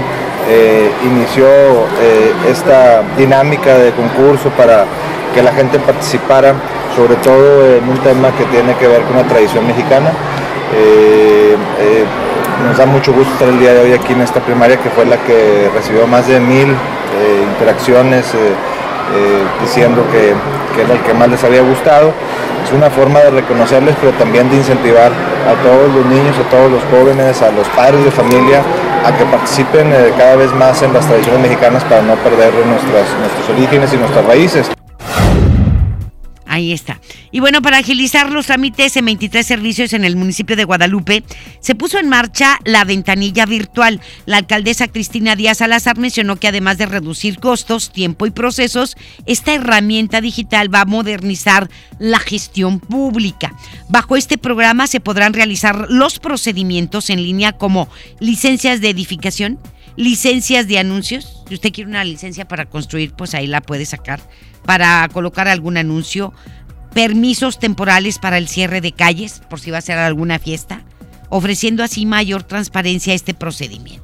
[0.49, 4.85] eh, inició eh, esta dinámica de concurso para
[5.34, 6.54] que la gente participara,
[6.96, 10.12] sobre todo en un tema que tiene que ver con la tradición mexicana.
[10.76, 11.56] Eh,
[12.63, 15.06] nos da mucho gusto estar el día de hoy aquí en esta primaria que fue
[15.06, 20.34] la que recibió más de mil eh, interacciones eh, eh, diciendo que,
[20.74, 22.13] que, era el que más les había gustado.
[22.63, 26.72] Es una forma de reconocerles, pero también de incentivar a todos los niños, a todos
[26.72, 28.62] los jóvenes, a los padres de familia,
[29.06, 33.50] a que participen cada vez más en las tradiciones mexicanas para no perder nuestras, nuestros
[33.50, 34.72] orígenes y nuestras raíces.
[36.53, 37.01] Ahí está.
[37.31, 41.23] Y bueno, para agilizar los trámites en 23 servicios en el municipio de Guadalupe,
[41.59, 43.99] se puso en marcha la ventanilla virtual.
[44.27, 49.55] La alcaldesa Cristina Díaz Salazar mencionó que además de reducir costos, tiempo y procesos, esta
[49.55, 53.55] herramienta digital va a modernizar la gestión pública.
[53.89, 57.89] Bajo este programa se podrán realizar los procedimientos en línea como
[58.19, 59.57] licencias de edificación,
[59.95, 61.43] licencias de anuncios.
[61.47, 64.19] Si usted quiere una licencia para construir, pues ahí la puede sacar
[64.65, 66.34] para colocar algún anuncio,
[66.93, 70.84] permisos temporales para el cierre de calles, por si va a ser alguna fiesta,
[71.29, 74.03] ofreciendo así mayor transparencia a este procedimiento.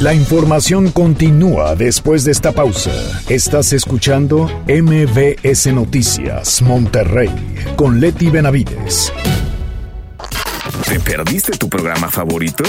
[0.00, 2.90] La información continúa después de esta pausa.
[3.28, 7.28] Estás escuchando MBS Noticias Monterrey
[7.76, 9.12] con Leti Benavides.
[10.88, 12.64] ¿Te perdiste tu programa favorito?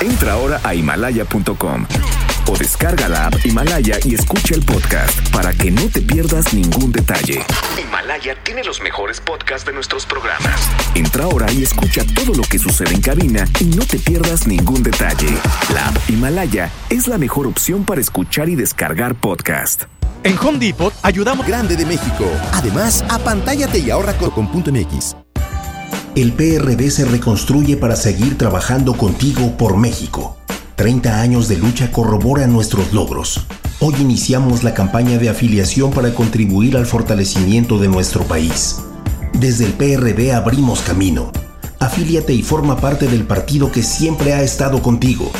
[0.00, 1.86] Entra ahora a himalaya.com
[2.48, 6.92] o descarga la app Himalaya y escucha el podcast para que no te pierdas ningún
[6.92, 7.44] detalle.
[7.80, 10.68] Himalaya tiene los mejores podcasts de nuestros programas.
[10.94, 14.82] Entra ahora y escucha todo lo que sucede en cabina y no te pierdas ningún
[14.82, 15.36] detalle.
[15.74, 19.84] La app Himalaya es la mejor opción para escuchar y descargar podcast.
[20.24, 22.24] En Home Depot ayudamos Grande de México.
[22.52, 25.16] Además, apantállate y ahorra con, con punto MX.
[26.14, 30.36] El PRD se reconstruye para seguir trabajando contigo por México.
[30.76, 33.46] 30 años de lucha corroboran nuestros logros.
[33.80, 38.78] Hoy iniciamos la campaña de afiliación para contribuir al fortalecimiento de nuestro país.
[39.34, 41.30] Desde el PRD abrimos camino.
[41.78, 45.30] Afíliate y forma parte del partido que siempre ha estado contigo.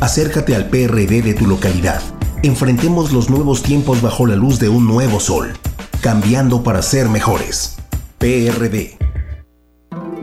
[0.00, 2.00] Acércate al PRD de tu localidad.
[2.42, 5.52] Enfrentemos los nuevos tiempos bajo la luz de un nuevo sol,
[6.00, 7.76] cambiando para ser mejores.
[8.18, 9.03] PRD.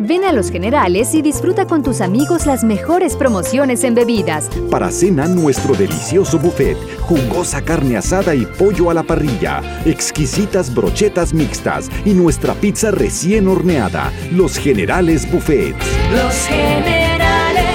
[0.04, 4.50] Ven a Los Generales y disfruta con tus amigos las mejores promociones en bebidas.
[4.72, 11.36] Para cena, nuestro delicioso buffet, jugosa carne asada y pollo a la parrilla, exquisitas brochetas
[11.36, 14.12] mixtas y nuestra pizza recién horneada.
[14.32, 15.76] Los Generales Buffet.
[16.12, 17.66] Los Generales.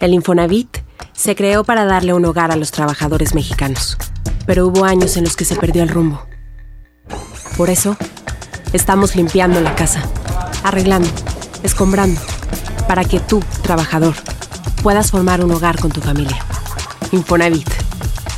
[0.00, 0.78] El Infonavit
[1.12, 3.98] se creó para darle un hogar a los trabajadores mexicanos,
[4.46, 6.26] pero hubo años en los que se perdió el rumbo.
[7.56, 7.96] Por eso,
[8.72, 10.02] estamos limpiando la casa
[10.64, 11.08] arreglando,
[11.62, 12.20] escombrando,
[12.86, 14.14] para que tú, trabajador,
[14.82, 16.38] puedas formar un hogar con tu familia.
[17.12, 17.68] Infonavit,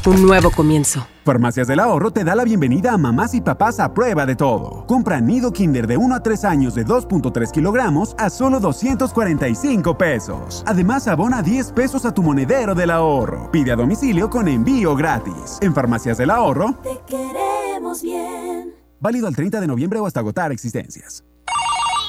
[0.06, 1.06] un nuevo comienzo.
[1.24, 4.84] Farmacias del Ahorro te da la bienvenida a mamás y papás a prueba de todo.
[4.86, 10.64] Compra nido Kinder de 1 a 3 años de 2.3 kilogramos a solo 245 pesos.
[10.66, 13.50] Además, abona 10 pesos a tu monedero del ahorro.
[13.52, 15.58] Pide a domicilio con envío gratis.
[15.60, 16.74] En Farmacias del Ahorro.
[16.82, 18.74] Te queremos bien.
[18.98, 21.22] Válido al 30 de noviembre o hasta agotar existencias.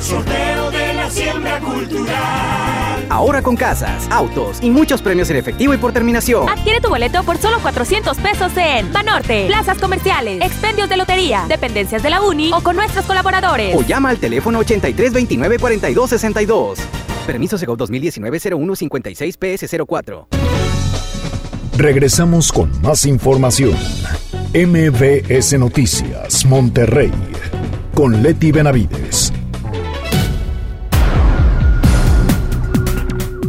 [0.00, 3.06] Sorteo de la siembra cultural.
[3.08, 6.48] Ahora con casas, autos y muchos premios en efectivo y por terminación.
[6.48, 12.02] Adquiere tu boleto por solo 400 pesos en Banorte, plazas comerciales, expendios de lotería, dependencias
[12.02, 13.74] de la Uni o con nuestros colaboradores.
[13.76, 16.78] O llama al teléfono 83 29 42 62.
[17.26, 20.28] Permiso Segov 2019 01 56 PS 04.
[21.76, 23.76] Regresamos con más información.
[24.54, 27.12] MBS Noticias, Monterrey,
[27.94, 29.32] con Leti Benavides.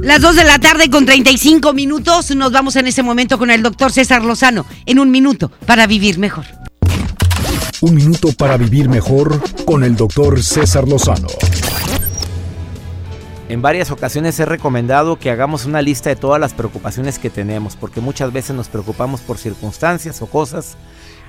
[0.08, 2.34] Las 2 de la tarde con 35 minutos.
[2.34, 4.66] Nos vamos en ese momento con el doctor César Lozano.
[4.86, 6.46] En un minuto para vivir mejor.
[7.82, 11.28] Un minuto para vivir mejor con el doctor César Lozano.
[13.50, 17.76] En varias ocasiones he recomendado que hagamos una lista de todas las preocupaciones que tenemos,
[17.76, 20.78] porque muchas veces nos preocupamos por circunstancias o cosas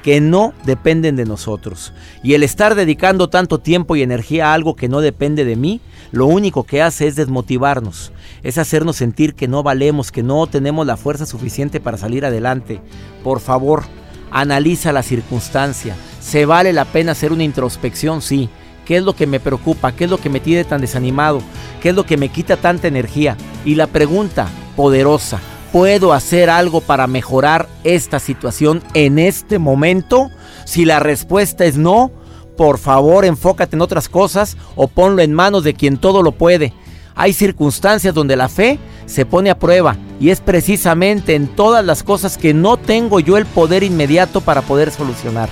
[0.09, 1.93] que no dependen de nosotros.
[2.23, 5.83] Y el estar dedicando tanto tiempo y energía a algo que no depende de mí,
[6.13, 8.11] lo único que hace es desmotivarnos,
[8.43, 12.81] es hacernos sentir que no valemos, que no tenemos la fuerza suficiente para salir adelante.
[13.23, 13.83] Por favor,
[14.31, 15.95] analiza la circunstancia.
[16.21, 18.23] ¿Se vale la pena hacer una introspección?
[18.23, 18.49] Sí.
[18.87, 19.93] ¿Qué es lo que me preocupa?
[19.93, 21.43] ¿Qué es lo que me tiene tan desanimado?
[21.83, 23.37] ¿Qué es lo que me quita tanta energía?
[23.67, 25.39] Y la pregunta poderosa,
[25.73, 30.31] ¿puedo hacer algo para mejorar esta situación en este momento?
[30.65, 32.11] Si la respuesta es no,
[32.57, 36.73] por favor enfócate en otras cosas o ponlo en manos de quien todo lo puede.
[37.15, 42.03] Hay circunstancias donde la fe se pone a prueba y es precisamente en todas las
[42.03, 45.49] cosas que no tengo yo el poder inmediato para poder solucionar.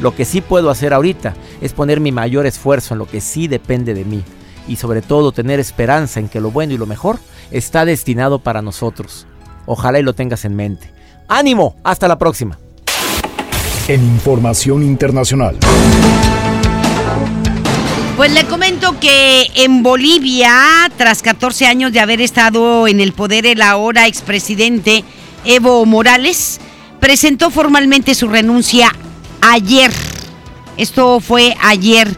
[0.00, 3.46] Lo que sí puedo hacer ahorita es poner mi mayor esfuerzo en lo que sí
[3.46, 4.24] depende de mí
[4.66, 7.18] y sobre todo tener esperanza en que lo bueno y lo mejor
[7.50, 9.27] está destinado para nosotros.
[9.70, 10.90] Ojalá y lo tengas en mente.
[11.28, 11.76] ¡Ánimo!
[11.84, 12.58] Hasta la próxima.
[13.86, 15.58] En información internacional.
[18.16, 23.44] Pues le comento que en Bolivia, tras 14 años de haber estado en el poder
[23.44, 25.04] el ahora expresidente
[25.44, 26.60] Evo Morales,
[26.98, 28.90] presentó formalmente su renuncia
[29.42, 29.92] ayer.
[30.78, 32.08] Esto fue ayer.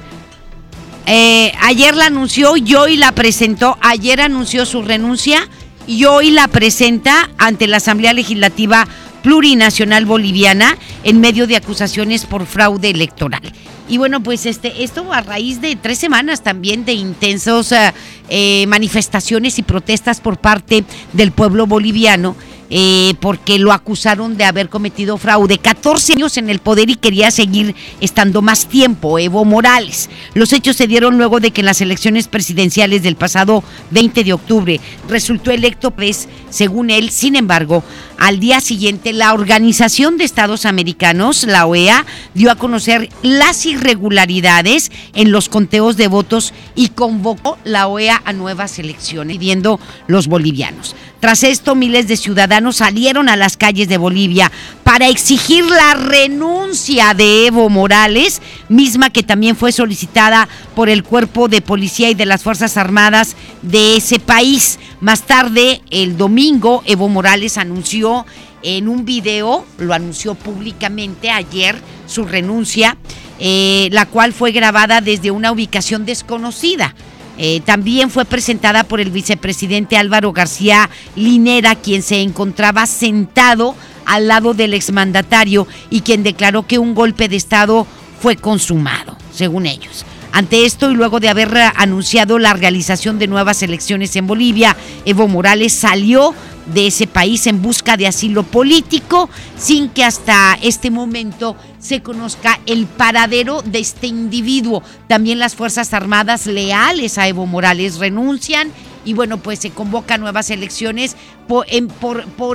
[1.07, 3.77] Eh, ayer la anunció y hoy la presentó.
[3.81, 5.49] Ayer anunció su renuncia
[5.87, 8.87] y hoy la presenta ante la Asamblea Legislativa
[9.23, 13.43] Plurinacional Boliviana en medio de acusaciones por fraude electoral.
[13.89, 17.93] Y bueno, pues este, esto a raíz de tres semanas también de intensos eh,
[18.29, 22.37] eh, manifestaciones y protestas por parte del pueblo boliviano.
[22.71, 25.59] Eh, porque lo acusaron de haber cometido fraude.
[25.59, 30.09] 14 años en el poder y quería seguir estando más tiempo, Evo Morales.
[30.35, 34.33] Los hechos se dieron luego de que en las elecciones presidenciales del pasado 20 de
[34.33, 37.83] octubre resultó electo, pues, según él, sin embargo,
[38.19, 44.93] al día siguiente la Organización de Estados Americanos, la OEA, dio a conocer las irregularidades
[45.15, 50.95] en los conteos de votos y convocó la OEA a nuevas elecciones, pidiendo los bolivianos.
[51.21, 54.51] Tras esto, miles de ciudadanos salieron a las calles de Bolivia
[54.85, 58.41] para exigir la renuncia de Evo Morales,
[58.71, 63.37] misma que también fue solicitada por el cuerpo de policía y de las Fuerzas Armadas
[63.61, 64.79] de ese país.
[65.01, 68.25] Más tarde, el domingo, Evo Morales anunció
[68.63, 72.97] en un video, lo anunció públicamente ayer, su renuncia,
[73.39, 76.95] eh, la cual fue grabada desde una ubicación desconocida.
[77.43, 83.75] Eh, también fue presentada por el vicepresidente Álvaro García Linera, quien se encontraba sentado
[84.05, 87.87] al lado del exmandatario y quien declaró que un golpe de Estado
[88.21, 90.05] fue consumado, según ellos.
[90.33, 95.27] Ante esto y luego de haber anunciado la realización de nuevas elecciones en Bolivia, Evo
[95.27, 96.35] Morales salió
[96.73, 99.29] de ese país en busca de asilo político
[99.59, 104.83] sin que hasta este momento se conozca el paradero de este individuo.
[105.09, 108.71] También las Fuerzas Armadas leales a Evo Morales renuncian
[109.05, 111.17] y bueno, pues se convocan nuevas elecciones
[111.49, 111.67] por,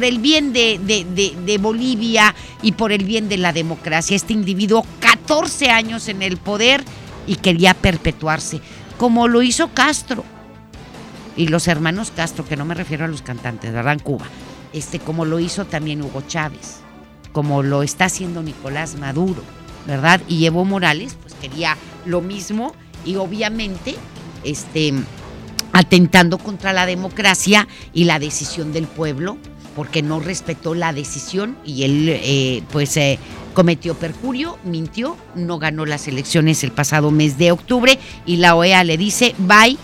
[0.03, 4.15] el bien de Bolivia y por el bien de la democracia.
[4.15, 6.85] Este individuo, 14 años en el poder
[7.27, 8.61] y quería perpetuarse,
[8.97, 10.23] como lo hizo Castro
[11.37, 13.93] y los hermanos Castro, que no me refiero a los cantantes, ¿verdad?
[13.93, 14.25] En Cuba,
[14.73, 16.81] este, como lo hizo también Hugo Chávez,
[17.31, 19.43] como lo está haciendo Nicolás Maduro,
[19.85, 20.21] ¿verdad?
[20.27, 22.73] Y Evo Morales, pues quería lo mismo
[23.05, 23.95] y obviamente
[24.43, 24.93] este,
[25.73, 29.37] atentando contra la democracia y la decisión del pueblo,
[29.75, 33.19] porque no respetó la decisión y él eh, pues eh,
[33.55, 37.97] cometió perjurio, mintió, no ganó las elecciones el pasado mes de octubre
[38.27, 39.77] y la OEA le dice bye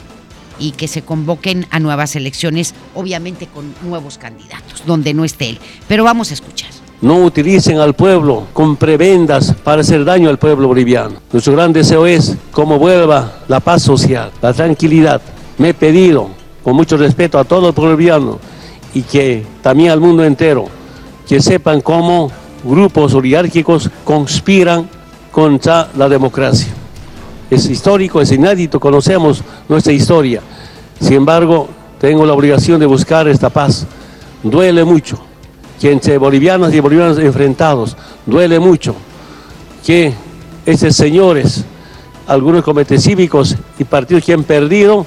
[0.60, 5.60] y que se convoquen a nuevas elecciones, obviamente con nuevos candidatos, donde no esté él.
[5.88, 6.70] Pero vamos a escuchar.
[7.02, 11.16] No utilicen al pueblo con prebendas para hacer daño al pueblo boliviano.
[11.32, 15.20] Nuestro gran deseo es cómo vuelva la paz social, la tranquilidad.
[15.58, 16.30] Me he pedido,
[16.64, 18.40] con mucho respeto a todo el pueblo boliviano
[18.94, 20.68] y que también al mundo entero,
[21.28, 22.32] que sepan cómo
[22.64, 24.88] grupos oligárquicos conspiran
[25.32, 26.72] contra la democracia.
[27.50, 30.42] Es histórico, es inédito, conocemos nuestra historia.
[31.00, 31.68] Sin embargo,
[32.00, 33.86] tengo la obligación de buscar esta paz.
[34.44, 35.20] Duele mucho
[35.80, 38.96] que entre bolivianos y bolivianos enfrentados, duele mucho
[39.86, 40.14] que
[40.66, 41.66] esos señores,
[42.28, 45.06] algunos comités cívicos y partidos que han perdido,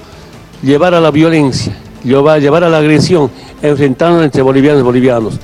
[0.63, 3.31] llevar a la violencia, llevar a la agresión,
[3.63, 5.39] enfrentando entre bolivianos y bolivianos.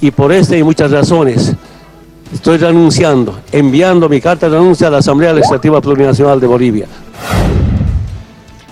[0.00, 1.54] Y por esta y muchas razones,
[2.32, 6.86] estoy renunciando, enviando mi carta de renuncia a la Asamblea Legislativa Plurinacional de Bolivia.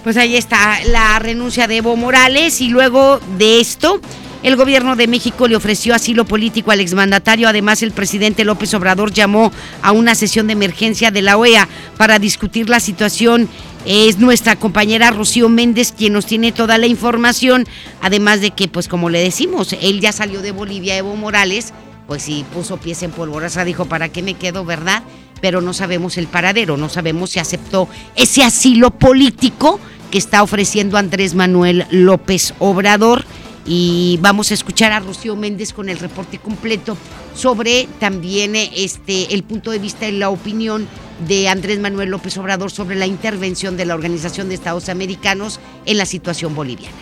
[0.03, 4.01] Pues ahí está la renuncia de Evo Morales y luego de esto,
[4.43, 7.49] el gobierno de México le ofreció asilo político al exmandatario.
[7.49, 12.19] Además, el presidente López Obrador llamó a una sesión de emergencia de la OEA para
[12.19, 13.49] discutir la situación.
[13.85, 17.67] Es nuestra compañera Rocío Méndez quien nos tiene toda la información.
[18.01, 21.73] Además de que, pues como le decimos, él ya salió de Bolivia, Evo Morales,
[22.07, 25.03] pues sí puso pies en polvorosa, dijo, ¿para qué me quedo, verdad?
[25.41, 29.81] Pero no sabemos el paradero, no sabemos si aceptó ese asilo político
[30.13, 33.25] que está ofreciendo Andrés Manuel López Obrador
[33.67, 36.97] y vamos a escuchar a Rocío Méndez con el reporte completo
[37.35, 40.89] sobre también este el punto de vista y la opinión
[41.27, 45.99] de Andrés Manuel López Obrador sobre la intervención de la Organización de Estados Americanos en
[45.99, 46.97] la situación boliviana.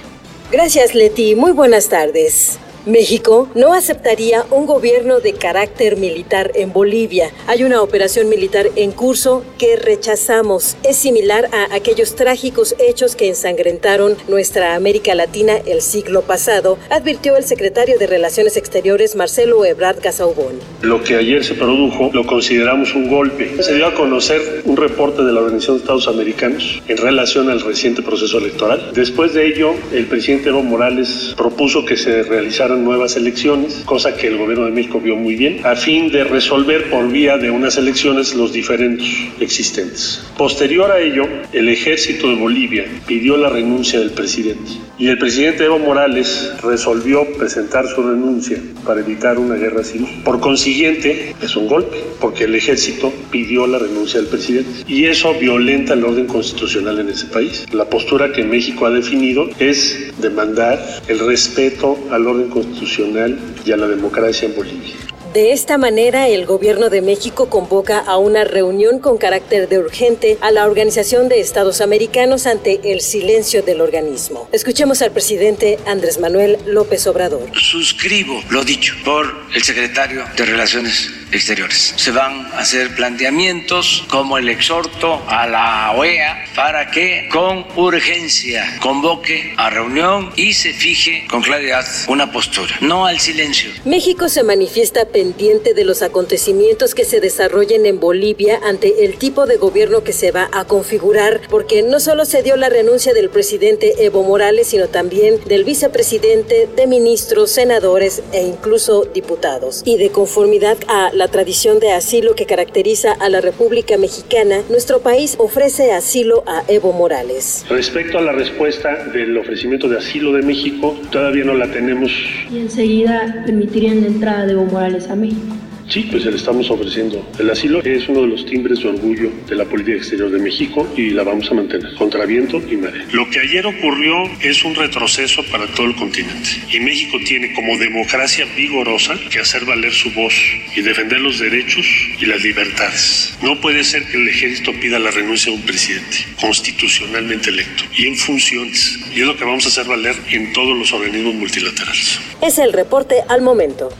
[0.52, 1.34] Gracias, Leti.
[1.34, 2.58] Muy buenas tardes.
[2.86, 7.30] México no aceptaría un gobierno de carácter militar en Bolivia.
[7.46, 10.76] Hay una operación militar en curso que rechazamos.
[10.82, 17.36] Es similar a aquellos trágicos hechos que ensangrentaron nuestra América Latina el siglo pasado, advirtió
[17.36, 20.58] el secretario de Relaciones Exteriores Marcelo Ebrard Casaubon.
[20.80, 23.62] Lo que ayer se produjo lo consideramos un golpe.
[23.62, 27.60] Se dio a conocer un reporte de la Organización de Estados Americanos en relación al
[27.60, 28.92] reciente proceso electoral.
[28.94, 34.28] Después de ello, el presidente Evo Morales propuso que se realizara nuevas elecciones, cosa que
[34.28, 37.76] el gobierno de México vio muy bien, a fin de resolver por vía de unas
[37.76, 39.06] elecciones los diferentes
[39.40, 40.22] existentes.
[40.36, 45.64] Posterior a ello, el ejército de Bolivia pidió la renuncia del presidente y el presidente
[45.64, 50.08] Evo Morales resolvió presentar su renuncia para evitar una guerra civil.
[50.24, 55.32] Por consiguiente, es un golpe, porque el ejército pidió la renuncia del presidente y eso
[55.34, 57.66] violenta el orden constitucional en ese país.
[57.72, 63.72] La postura que México ha definido es demandar el respeto al orden constitucional constitucional y
[63.72, 64.94] a la democracia en Bolivia.
[65.32, 70.36] De esta manera, el gobierno de México convoca a una reunión con carácter de urgente
[70.40, 74.48] a la Organización de Estados Americanos ante el silencio del organismo.
[74.50, 77.48] Escuchemos al presidente Andrés Manuel López Obrador.
[77.54, 81.94] Suscribo lo dicho por el secretario de Relaciones Exteriores.
[81.96, 88.78] Se van a hacer planteamientos como el exhorto a la OEA para que con urgencia
[88.80, 93.70] convoque a reunión y se fije con claridad una postura, no al silencio.
[93.84, 99.46] México se manifiesta pendiente de los acontecimientos que se desarrollen en Bolivia ante el tipo
[99.46, 103.30] de gobierno que se va a configurar, porque no solo se dio la renuncia del
[103.30, 109.82] presidente Evo Morales, sino también del vicepresidente, de ministros, senadores e incluso diputados.
[109.84, 115.00] Y de conformidad a la tradición de asilo que caracteriza a la República Mexicana, nuestro
[115.00, 117.66] país ofrece asilo a Evo Morales.
[117.68, 122.10] Respecto a la respuesta del ofrecimiento de asilo de México, todavía no la tenemos.
[122.50, 125.54] Y enseguida permitirían la entrada de Evo Morales a México.
[125.90, 127.28] Sí, pues le estamos ofreciendo.
[127.36, 130.88] El asilo es uno de los timbres de orgullo de la política exterior de México
[130.96, 133.04] y la vamos a mantener contra viento y marea.
[133.10, 137.76] Lo que ayer ocurrió es un retroceso para todo el continente y México tiene como
[137.76, 140.32] democracia vigorosa que hacer valer su voz
[140.76, 141.84] y defender los derechos
[142.20, 143.36] y las libertades.
[143.42, 148.06] No puede ser que el ejército pida la renuncia de un presidente constitucionalmente electo y
[148.06, 148.96] en funciones.
[149.12, 152.20] Y es lo que vamos a hacer valer en todos los organismos multilaterales.
[152.40, 153.90] Es el reporte al momento.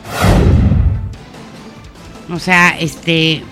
[2.31, 3.43] O sea, este.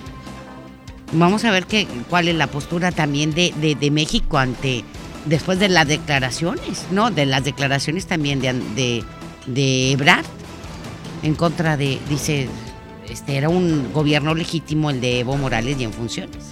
[1.12, 4.84] Vamos a ver qué, cuál es la postura también de, de, de, México ante.
[5.26, 7.10] Después de las declaraciones, ¿no?
[7.10, 9.04] De las declaraciones también de, de,
[9.46, 10.24] de Ebrard.
[11.22, 11.98] En contra de.
[12.08, 12.48] Dice.
[13.08, 16.44] Este era un gobierno legítimo el de Evo Morales y en funciones.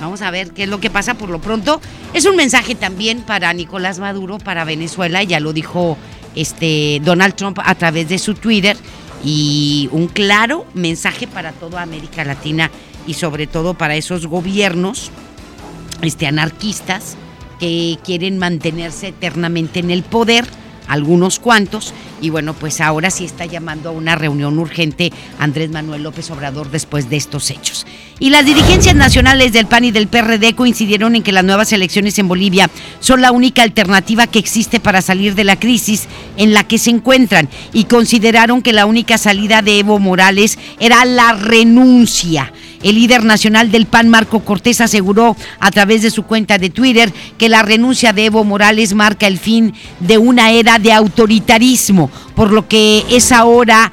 [0.00, 1.80] Vamos a ver qué es lo que pasa por lo pronto.
[2.12, 5.98] Es un mensaje también para Nicolás Maduro, para Venezuela, ya lo dijo
[6.36, 8.76] este Donald Trump a través de su Twitter
[9.24, 12.70] y un claro mensaje para toda América Latina
[13.06, 15.10] y sobre todo para esos gobiernos
[16.02, 17.16] este anarquistas
[17.58, 20.44] que quieren mantenerse eternamente en el poder
[20.86, 21.94] algunos cuantos.
[22.20, 26.70] Y bueno, pues ahora sí está llamando a una reunión urgente Andrés Manuel López Obrador
[26.70, 27.86] después de estos hechos.
[28.20, 32.16] Y las dirigencias nacionales del PAN y del PRD coincidieron en que las nuevas elecciones
[32.18, 36.06] en Bolivia son la única alternativa que existe para salir de la crisis
[36.36, 41.04] en la que se encuentran y consideraron que la única salida de Evo Morales era
[41.04, 42.52] la renuncia.
[42.84, 47.12] El líder nacional del PAN, Marco Cortés, aseguró a través de su cuenta de Twitter
[47.38, 52.03] que la renuncia de Evo Morales marca el fin de una era de autoritarismo,
[52.34, 53.90] por lo que es ahora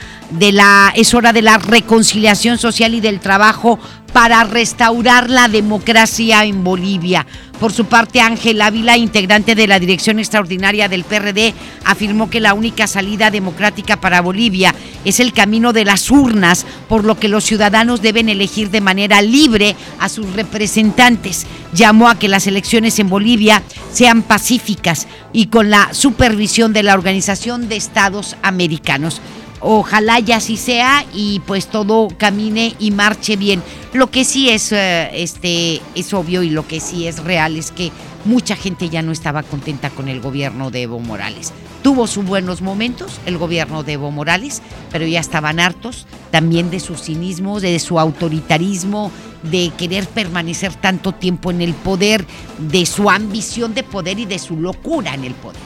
[0.96, 3.80] es hora de la reconciliación social y del trabajo
[4.14, 7.26] para restaurar la democracia en Bolivia.
[7.60, 11.54] Por su parte, Ángel Ávila, integrante de la Dirección Extraordinaria del PRD,
[11.86, 14.74] afirmó que la única salida democrática para Bolivia
[15.06, 19.22] es el camino de las urnas, por lo que los ciudadanos deben elegir de manera
[19.22, 21.46] libre a sus representantes.
[21.72, 23.62] Llamó a que las elecciones en Bolivia
[23.94, 29.22] sean pacíficas y con la supervisión de la Organización de Estados Americanos.
[29.62, 33.62] Ojalá ya así sea y pues todo camine y marche bien.
[33.94, 37.72] Lo que sí es, eh, este, es obvio y lo que sí es real es
[37.72, 37.92] que
[38.26, 41.54] mucha gente ya no estaba contenta con el gobierno de Evo Morales.
[41.84, 46.80] Tuvo sus buenos momentos el gobierno de Evo Morales, pero ya estaban hartos también de
[46.80, 49.12] su cinismo, de su autoritarismo,
[49.44, 52.26] de querer permanecer tanto tiempo en el poder,
[52.58, 55.62] de su ambición de poder y de su locura en el poder,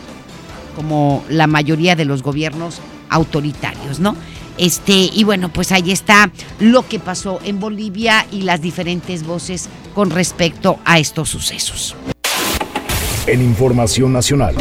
[0.76, 2.80] como la mayoría de los gobiernos
[3.10, 4.16] autoritarios, ¿no?
[4.58, 9.70] Este, y bueno, pues ahí está lo que pasó en Bolivia y las diferentes voces
[9.94, 11.96] con respecto a estos sucesos.
[13.28, 14.56] En Información Nacional.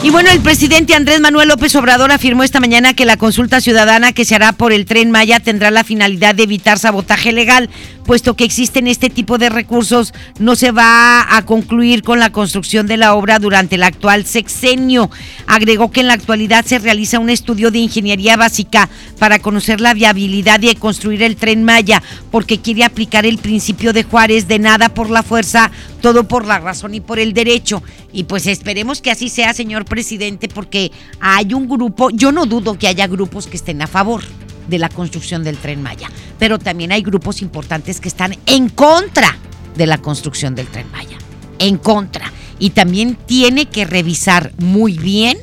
[0.00, 4.12] Y bueno, el presidente Andrés Manuel López Obrador afirmó esta mañana que la consulta ciudadana
[4.12, 7.68] que se hará por el tren Maya tendrá la finalidad de evitar sabotaje legal,
[8.08, 12.86] puesto que existen este tipo de recursos, no se va a concluir con la construcción
[12.86, 15.10] de la obra durante el actual sexenio.
[15.46, 18.88] Agregó que en la actualidad se realiza un estudio de ingeniería básica
[19.18, 24.04] para conocer la viabilidad de construir el tren Maya, porque quiere aplicar el principio de
[24.04, 27.82] Juárez de nada por la fuerza, todo por la razón y por el derecho.
[28.10, 32.78] Y pues esperemos que así sea, señor presidente, porque hay un grupo, yo no dudo
[32.78, 34.22] que haya grupos que estén a favor
[34.68, 36.08] de la construcción del tren Maya,
[36.38, 39.36] pero también hay grupos importantes que están en contra
[39.76, 41.18] de la construcción del tren Maya,
[41.58, 42.32] en contra.
[42.58, 45.38] Y también tiene que revisar muy bien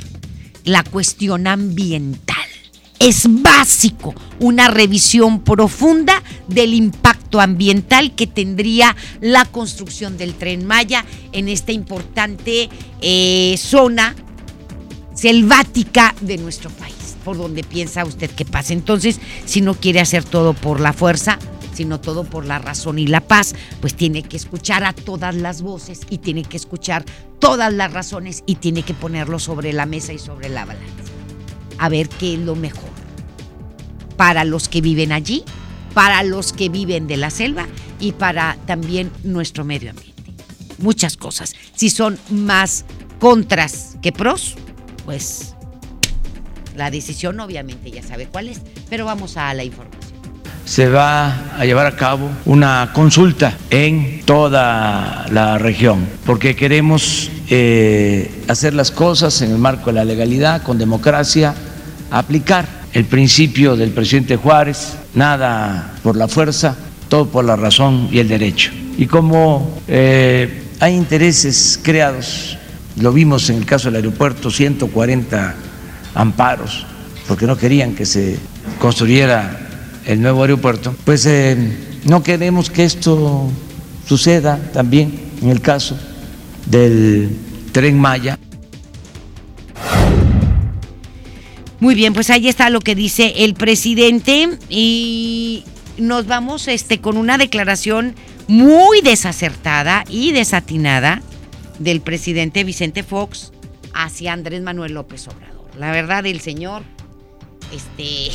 [0.66, 2.36] la cuestión ambiental.
[3.00, 11.06] Es básico una revisión profunda del impacto ambiental que tendría la construcción del tren Maya
[11.32, 12.70] en esta importante
[13.02, 14.16] eh, zona
[15.14, 18.72] selvática de nuestro país, por donde piensa usted que pasa.
[18.72, 21.40] Entonces, si no quiere hacer todo por la fuerza,
[21.74, 25.62] sino todo por la razón y la paz, pues tiene que escuchar a todas las
[25.62, 27.04] voces y tiene que escuchar
[27.40, 31.12] todas las razones y tiene que ponerlo sobre la mesa y sobre la balanza.
[31.80, 32.96] A ver qué es lo mejor
[34.16, 35.44] para los que viven allí,
[35.94, 37.68] para los que viven de la selva
[38.00, 40.14] y para también nuestro medio ambiente.
[40.78, 41.56] Muchas cosas.
[41.76, 42.86] Si son más
[43.20, 44.56] contras que pros,
[45.06, 45.55] pues
[46.76, 50.16] la decisión obviamente ya sabe cuál es, pero vamos a la información.
[50.66, 58.44] Se va a llevar a cabo una consulta en toda la región, porque queremos eh,
[58.48, 61.54] hacer las cosas en el marco de la legalidad, con democracia,
[62.10, 66.76] aplicar el principio del presidente Juárez, nada por la fuerza,
[67.10, 68.72] todo por la razón y el derecho.
[68.98, 72.58] Y como eh, hay intereses creados
[73.00, 75.56] lo vimos en el caso del aeropuerto, 140
[76.16, 76.86] amparos,
[77.28, 78.40] porque no querían que se
[78.80, 79.60] construyera
[80.06, 80.96] el nuevo aeropuerto.
[81.04, 81.56] Pues eh,
[82.06, 83.50] no queremos que esto
[84.08, 85.98] suceda también en el caso
[86.66, 87.30] del
[87.72, 88.40] tren Maya.
[91.80, 95.64] Muy bien, pues ahí está lo que dice el presidente y
[95.98, 98.16] nos vamos este con una declaración
[98.48, 101.22] muy desacertada y desatinada
[101.80, 103.52] del presidente Vicente Fox
[103.94, 105.55] hacia Andrés Manuel López Obrador.
[105.78, 106.84] La verdad, el señor
[107.72, 108.32] este,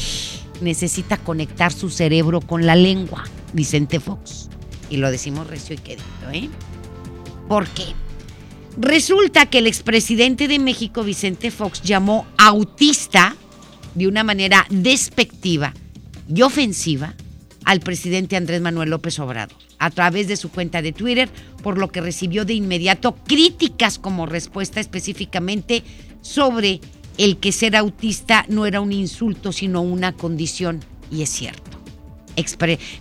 [0.60, 4.48] necesita conectar su cerebro con la lengua, Vicente Fox.
[4.88, 6.48] Y lo decimos recio y querido, ¿eh?
[7.48, 7.84] ¿Por qué?
[8.78, 13.36] Resulta que el expresidente de México, Vicente Fox, llamó autista
[13.94, 15.74] de una manera despectiva
[16.32, 17.14] y ofensiva
[17.64, 21.28] al presidente Andrés Manuel López Obrador a través de su cuenta de Twitter,
[21.62, 25.82] por lo que recibió de inmediato críticas como respuesta específicamente
[26.20, 26.80] sobre
[27.20, 30.80] el que ser autista no era un insulto, sino una condición.
[31.10, 31.70] Y es cierto.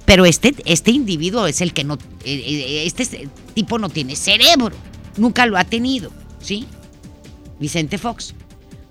[0.05, 1.95] Pero este, este individuo es el que no,
[2.25, 4.75] eh, eh, este tipo no tiene cerebro,
[5.17, 6.11] nunca lo ha tenido,
[6.41, 6.65] ¿sí?
[7.59, 8.35] Vicente Fox.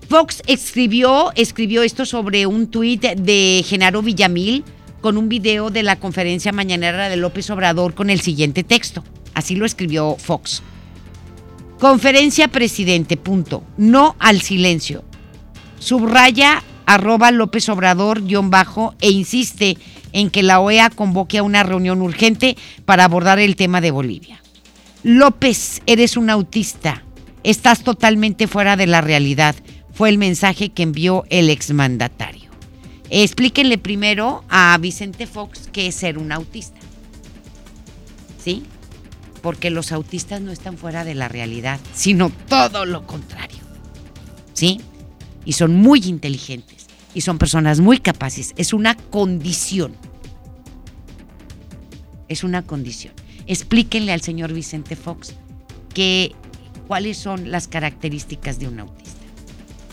[0.09, 4.63] Fox escribió, escribió esto sobre un tuit de Genaro Villamil
[5.01, 9.03] con un video de la conferencia mañanera de López Obrador con el siguiente texto.
[9.35, 10.63] Así lo escribió Fox.
[11.79, 13.63] Conferencia presidente, punto.
[13.77, 15.03] No al silencio.
[15.79, 19.77] Subraya arroba López Obrador guion bajo e insiste
[20.11, 24.41] en que la OEA convoque a una reunión urgente para abordar el tema de Bolivia.
[25.03, 27.03] López, eres un autista.
[27.43, 29.55] Estás totalmente fuera de la realidad
[29.99, 32.49] fue el mensaje que envió el exmandatario.
[33.09, 36.79] Explíquenle primero a Vicente Fox qué es ser un autista.
[38.41, 38.63] ¿Sí?
[39.41, 43.59] Porque los autistas no están fuera de la realidad, sino todo lo contrario.
[44.53, 44.79] ¿Sí?
[45.49, 46.85] Y son muy inteligentes
[47.15, 48.53] y son personas muy capaces.
[48.55, 49.95] Es una condición.
[52.27, 53.13] Es una condición.
[53.47, 55.33] Explíquenle al señor Vicente Fox
[55.93, 56.33] que,
[56.87, 59.19] cuáles son las características de un autista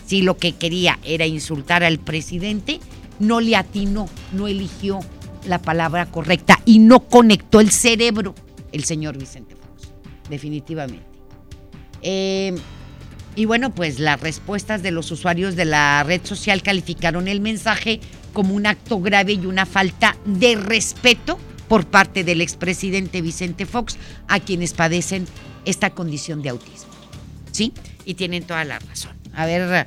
[0.07, 2.79] si lo que quería era insultar al presidente,
[3.19, 5.01] no le atinó, no eligió
[5.45, 8.33] la palabra correcta y no conectó el cerebro
[8.71, 9.91] el señor Vicente Fox,
[10.29, 11.05] definitivamente.
[12.01, 12.55] Eh,
[13.37, 17.99] y bueno, pues las respuestas de los usuarios de la red social calificaron el mensaje
[18.33, 23.97] como un acto grave y una falta de respeto por parte del expresidente Vicente Fox
[24.27, 25.27] a quienes padecen
[25.65, 26.91] esta condición de autismo.
[27.51, 27.73] ¿Sí?
[28.05, 29.15] Y tienen toda la razón.
[29.35, 29.85] A ver,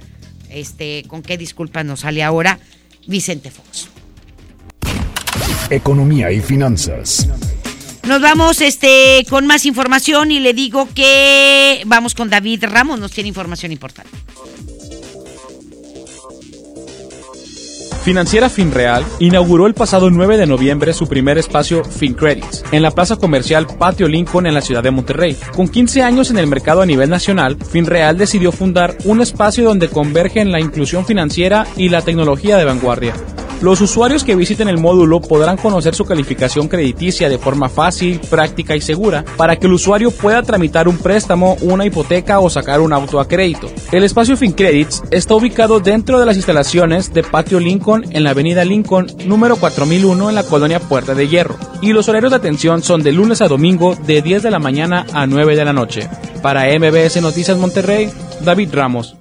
[0.48, 2.60] este, con qué disculpas nos sale ahora
[3.08, 3.88] Vicente Fox.
[5.70, 7.28] Economía y finanzas.
[8.06, 13.12] Nos vamos este, con más información y le digo que vamos con David Ramos, nos
[13.12, 14.10] tiene información importante.
[18.02, 23.16] Financiera Finreal inauguró el pasado 9 de noviembre su primer espacio FinCredits en la plaza
[23.16, 25.36] comercial Patio Lincoln en la ciudad de Monterrey.
[25.54, 29.88] Con 15 años en el mercado a nivel nacional, Finreal decidió fundar un espacio donde
[29.88, 33.14] convergen la inclusión financiera y la tecnología de vanguardia.
[33.60, 38.74] Los usuarios que visiten el módulo podrán conocer su calificación crediticia de forma fácil, práctica
[38.74, 42.94] y segura para que el usuario pueda tramitar un préstamo, una hipoteca o sacar un
[42.94, 43.70] auto a crédito.
[43.92, 48.64] El espacio FinCredits está ubicado dentro de las instalaciones de Patio Lincoln en la avenida
[48.64, 53.02] Lincoln número 4001 en la colonia Puerta de Hierro y los horarios de atención son
[53.02, 56.08] de lunes a domingo de 10 de la mañana a 9 de la noche.
[56.40, 58.10] Para MBS Noticias Monterrey,
[58.42, 59.19] David Ramos.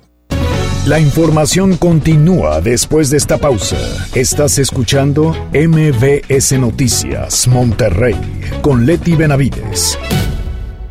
[0.86, 3.78] La información continúa después de esta pausa.
[4.16, 8.16] Estás escuchando MBS Noticias Monterrey
[8.62, 10.00] con Leti Benavides.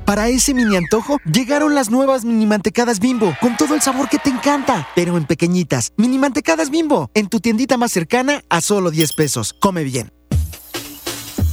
[0.05, 4.18] Para ese mini antojo llegaron las nuevas mini mantecadas bimbo con todo el sabor que
[4.18, 5.93] te encanta, pero en pequeñitas.
[5.97, 9.55] Mini mantecadas bimbo en tu tiendita más cercana a solo 10 pesos.
[9.59, 10.18] Come bien.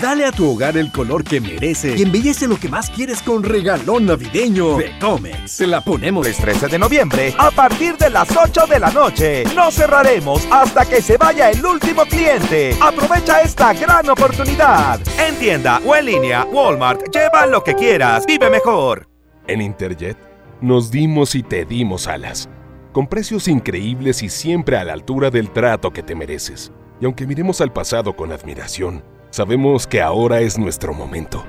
[0.00, 3.42] Dale a tu hogar el color que merece y embellece lo que más quieres con
[3.42, 5.50] regalón navideño de Comex.
[5.50, 9.44] Se la ponemos el 13 de noviembre a partir de las 8 de la noche.
[9.54, 12.76] No cerraremos hasta que se vaya el último cliente.
[12.80, 15.00] Aprovecha esta gran oportunidad.
[15.18, 18.26] En tienda o en línea, Walmart, lleva lo que quieras.
[18.26, 19.08] Vive mejor.
[19.46, 20.18] En Interjet
[20.60, 22.50] nos dimos y te dimos alas.
[22.92, 26.70] Con precios increíbles y siempre a la altura del trato que te mereces.
[27.00, 31.44] Y aunque miremos al pasado con admiración, Sabemos que ahora es nuestro momento.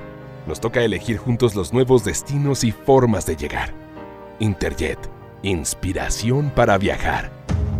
[0.46, 3.72] Nos toca elegir juntos los nuevos destinos y formas de llegar.
[4.40, 4.98] Interjet,
[5.42, 7.37] inspiración para viajar.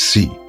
[0.00, 0.30] Sí,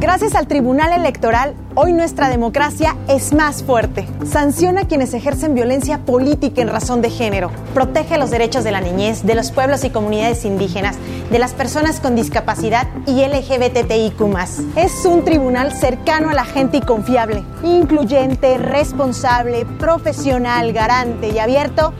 [0.00, 4.08] Gracias al Tribunal Electoral, hoy nuestra democracia es más fuerte.
[4.24, 7.50] Sanciona a quienes ejercen violencia política en razón de género.
[7.74, 10.96] Protege los derechos de la niñez, de los pueblos y comunidades indígenas,
[11.30, 14.22] de las personas con discapacidad y LGBTIQ.
[14.74, 21.92] Es un tribunal cercano a la gente y confiable, incluyente, responsable, profesional, garante y abierto.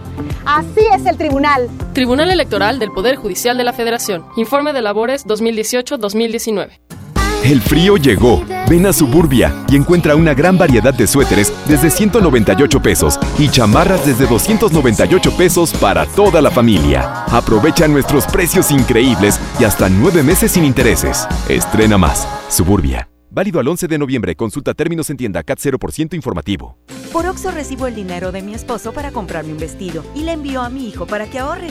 [0.47, 1.69] Así es el tribunal.
[1.93, 4.25] Tribunal Electoral del Poder Judicial de la Federación.
[4.37, 7.00] Informe de labores 2018-2019.
[7.45, 8.45] El frío llegó.
[8.69, 14.05] Ven a Suburbia y encuentra una gran variedad de suéteres desde 198 pesos y chamarras
[14.05, 17.25] desde 298 pesos para toda la familia.
[17.25, 21.27] Aprovecha nuestros precios increíbles y hasta nueve meses sin intereses.
[21.49, 22.29] Estrena más.
[22.51, 23.09] Suburbia.
[23.31, 24.37] Válido al 11 de noviembre.
[24.37, 26.77] Consulta términos en tienda CAT 0% informativo.
[27.11, 30.61] Por Oxo recibo el dinero de mi esposo para comprarme un vestido y le envío
[30.61, 31.69] a mi hijo para que ahorre.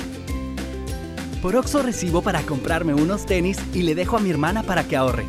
[1.44, 4.98] Por Oxo recibo para comprarme unos tenis y le dejo a mi hermana para que
[4.98, 5.26] ahorre.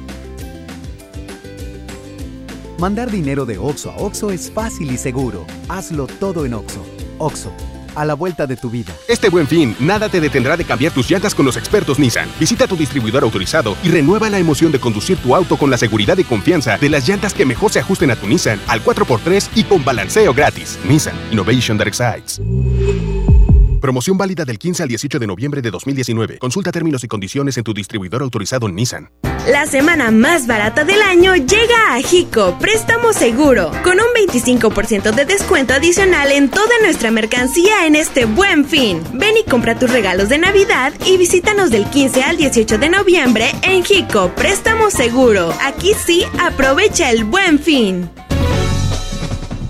[2.80, 5.46] Mandar dinero de Oxo a Oxo es fácil y seguro.
[5.68, 6.82] Hazlo todo en Oxo.
[7.18, 7.52] Oxo,
[7.94, 8.94] a la vuelta de tu vida.
[9.06, 12.30] Este buen fin, nada te detendrá de cambiar tus llantas con los expertos Nissan.
[12.40, 16.16] Visita tu distribuidor autorizado y renueva la emoción de conducir tu auto con la seguridad
[16.16, 19.64] y confianza de las llantas que mejor se ajusten a tu Nissan al 4x3 y
[19.64, 20.78] con balanceo gratis.
[20.88, 22.40] Nissan Innovation that excites.
[23.82, 26.38] Promoción válida del 15 al 18 de noviembre de 2019.
[26.38, 29.10] Consulta términos y condiciones en tu distribuidor autorizado Nissan.
[29.46, 35.24] La semana más barata del año llega a Jico Préstamo Seguro, con un 25% de
[35.24, 39.02] descuento adicional en toda nuestra mercancía en este buen fin.
[39.14, 43.46] Ven y compra tus regalos de Navidad y visítanos del 15 al 18 de noviembre
[43.62, 45.54] en Jico Préstamo Seguro.
[45.62, 48.10] Aquí sí, aprovecha el buen fin.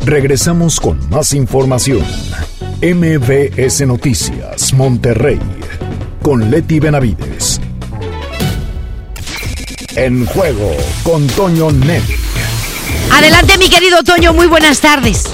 [0.04, 2.04] Regresamos con más información.
[2.82, 5.38] MBS Noticias, Monterrey,
[6.22, 7.60] con Leti Benavides.
[9.96, 10.70] En juego
[11.02, 12.02] con Toño Net.
[13.12, 15.24] Adelante, mi querido Toño, muy buenas tardes.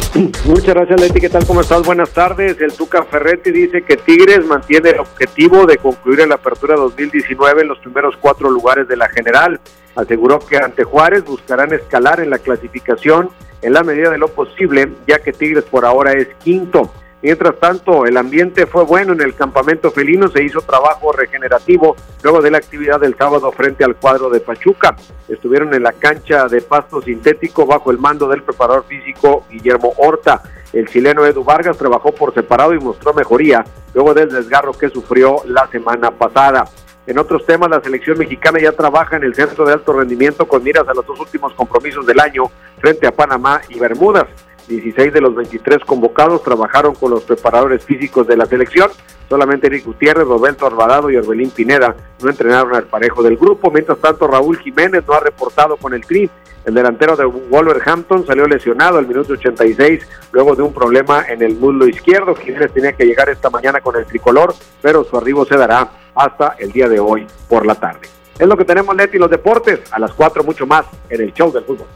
[0.46, 1.20] Muchas gracias, Leti.
[1.20, 1.44] ¿Qué tal?
[1.44, 1.82] ¿Cómo estás?
[1.82, 2.58] Buenas tardes.
[2.60, 7.62] El Tuca Ferretti dice que Tigres mantiene el objetivo de concluir en la apertura 2019
[7.62, 9.60] en los primeros cuatro lugares de la general.
[9.94, 13.28] Aseguró que ante Juárez buscarán escalar en la clasificación
[13.60, 16.90] en la medida de lo posible, ya que Tigres por ahora es quinto.
[17.22, 22.42] Mientras tanto, el ambiente fue bueno en el campamento felino, se hizo trabajo regenerativo luego
[22.42, 24.96] de la actividad del sábado frente al cuadro de Pachuca.
[25.28, 30.42] Estuvieron en la cancha de pasto sintético bajo el mando del preparador físico Guillermo Horta.
[30.72, 33.64] El chileno Edu Vargas trabajó por separado y mostró mejoría
[33.94, 36.66] luego del desgarro que sufrió la semana pasada.
[37.06, 40.62] En otros temas, la selección mexicana ya trabaja en el centro de alto rendimiento con
[40.62, 42.44] miras a los dos últimos compromisos del año
[42.78, 44.26] frente a Panamá y Bermudas.
[44.68, 48.90] 16 de los 23 convocados trabajaron con los preparadores físicos de la selección.
[49.28, 53.70] Solamente Eric Gutiérrez, Roberto Alvarado y Orbelín Pineda no entrenaron al parejo del grupo.
[53.70, 56.30] Mientras tanto, Raúl Jiménez no ha reportado con el Tri.
[56.64, 61.54] El delantero de Wolverhampton salió lesionado al minuto 86 luego de un problema en el
[61.54, 62.34] muslo izquierdo.
[62.34, 66.56] Jiménez tenía que llegar esta mañana con el tricolor, pero su arribo se dará hasta
[66.58, 68.08] el día de hoy por la tarde.
[68.38, 69.80] Es lo que tenemos, Leti, los deportes.
[69.92, 71.86] A las 4 mucho más en el show del fútbol.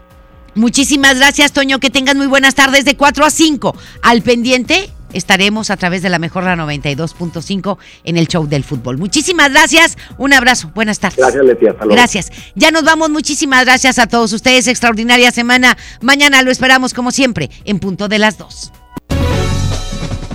[0.54, 1.78] Muchísimas gracias, Toño.
[1.80, 3.76] Que tengan muy buenas tardes de 4 a 5.
[4.02, 8.98] Al pendiente estaremos a través de la mejor la 92.5 en el show del fútbol.
[8.98, 9.96] Muchísimas gracias.
[10.18, 10.70] Un abrazo.
[10.74, 11.18] Buenas tardes.
[11.18, 11.66] Gracias, Leti.
[11.66, 11.96] Hasta luego.
[11.96, 12.30] Gracias.
[12.54, 13.10] Ya nos vamos.
[13.10, 14.66] Muchísimas gracias a todos ustedes.
[14.66, 15.76] Extraordinaria semana.
[16.00, 18.72] Mañana lo esperamos como siempre en punto de las 2.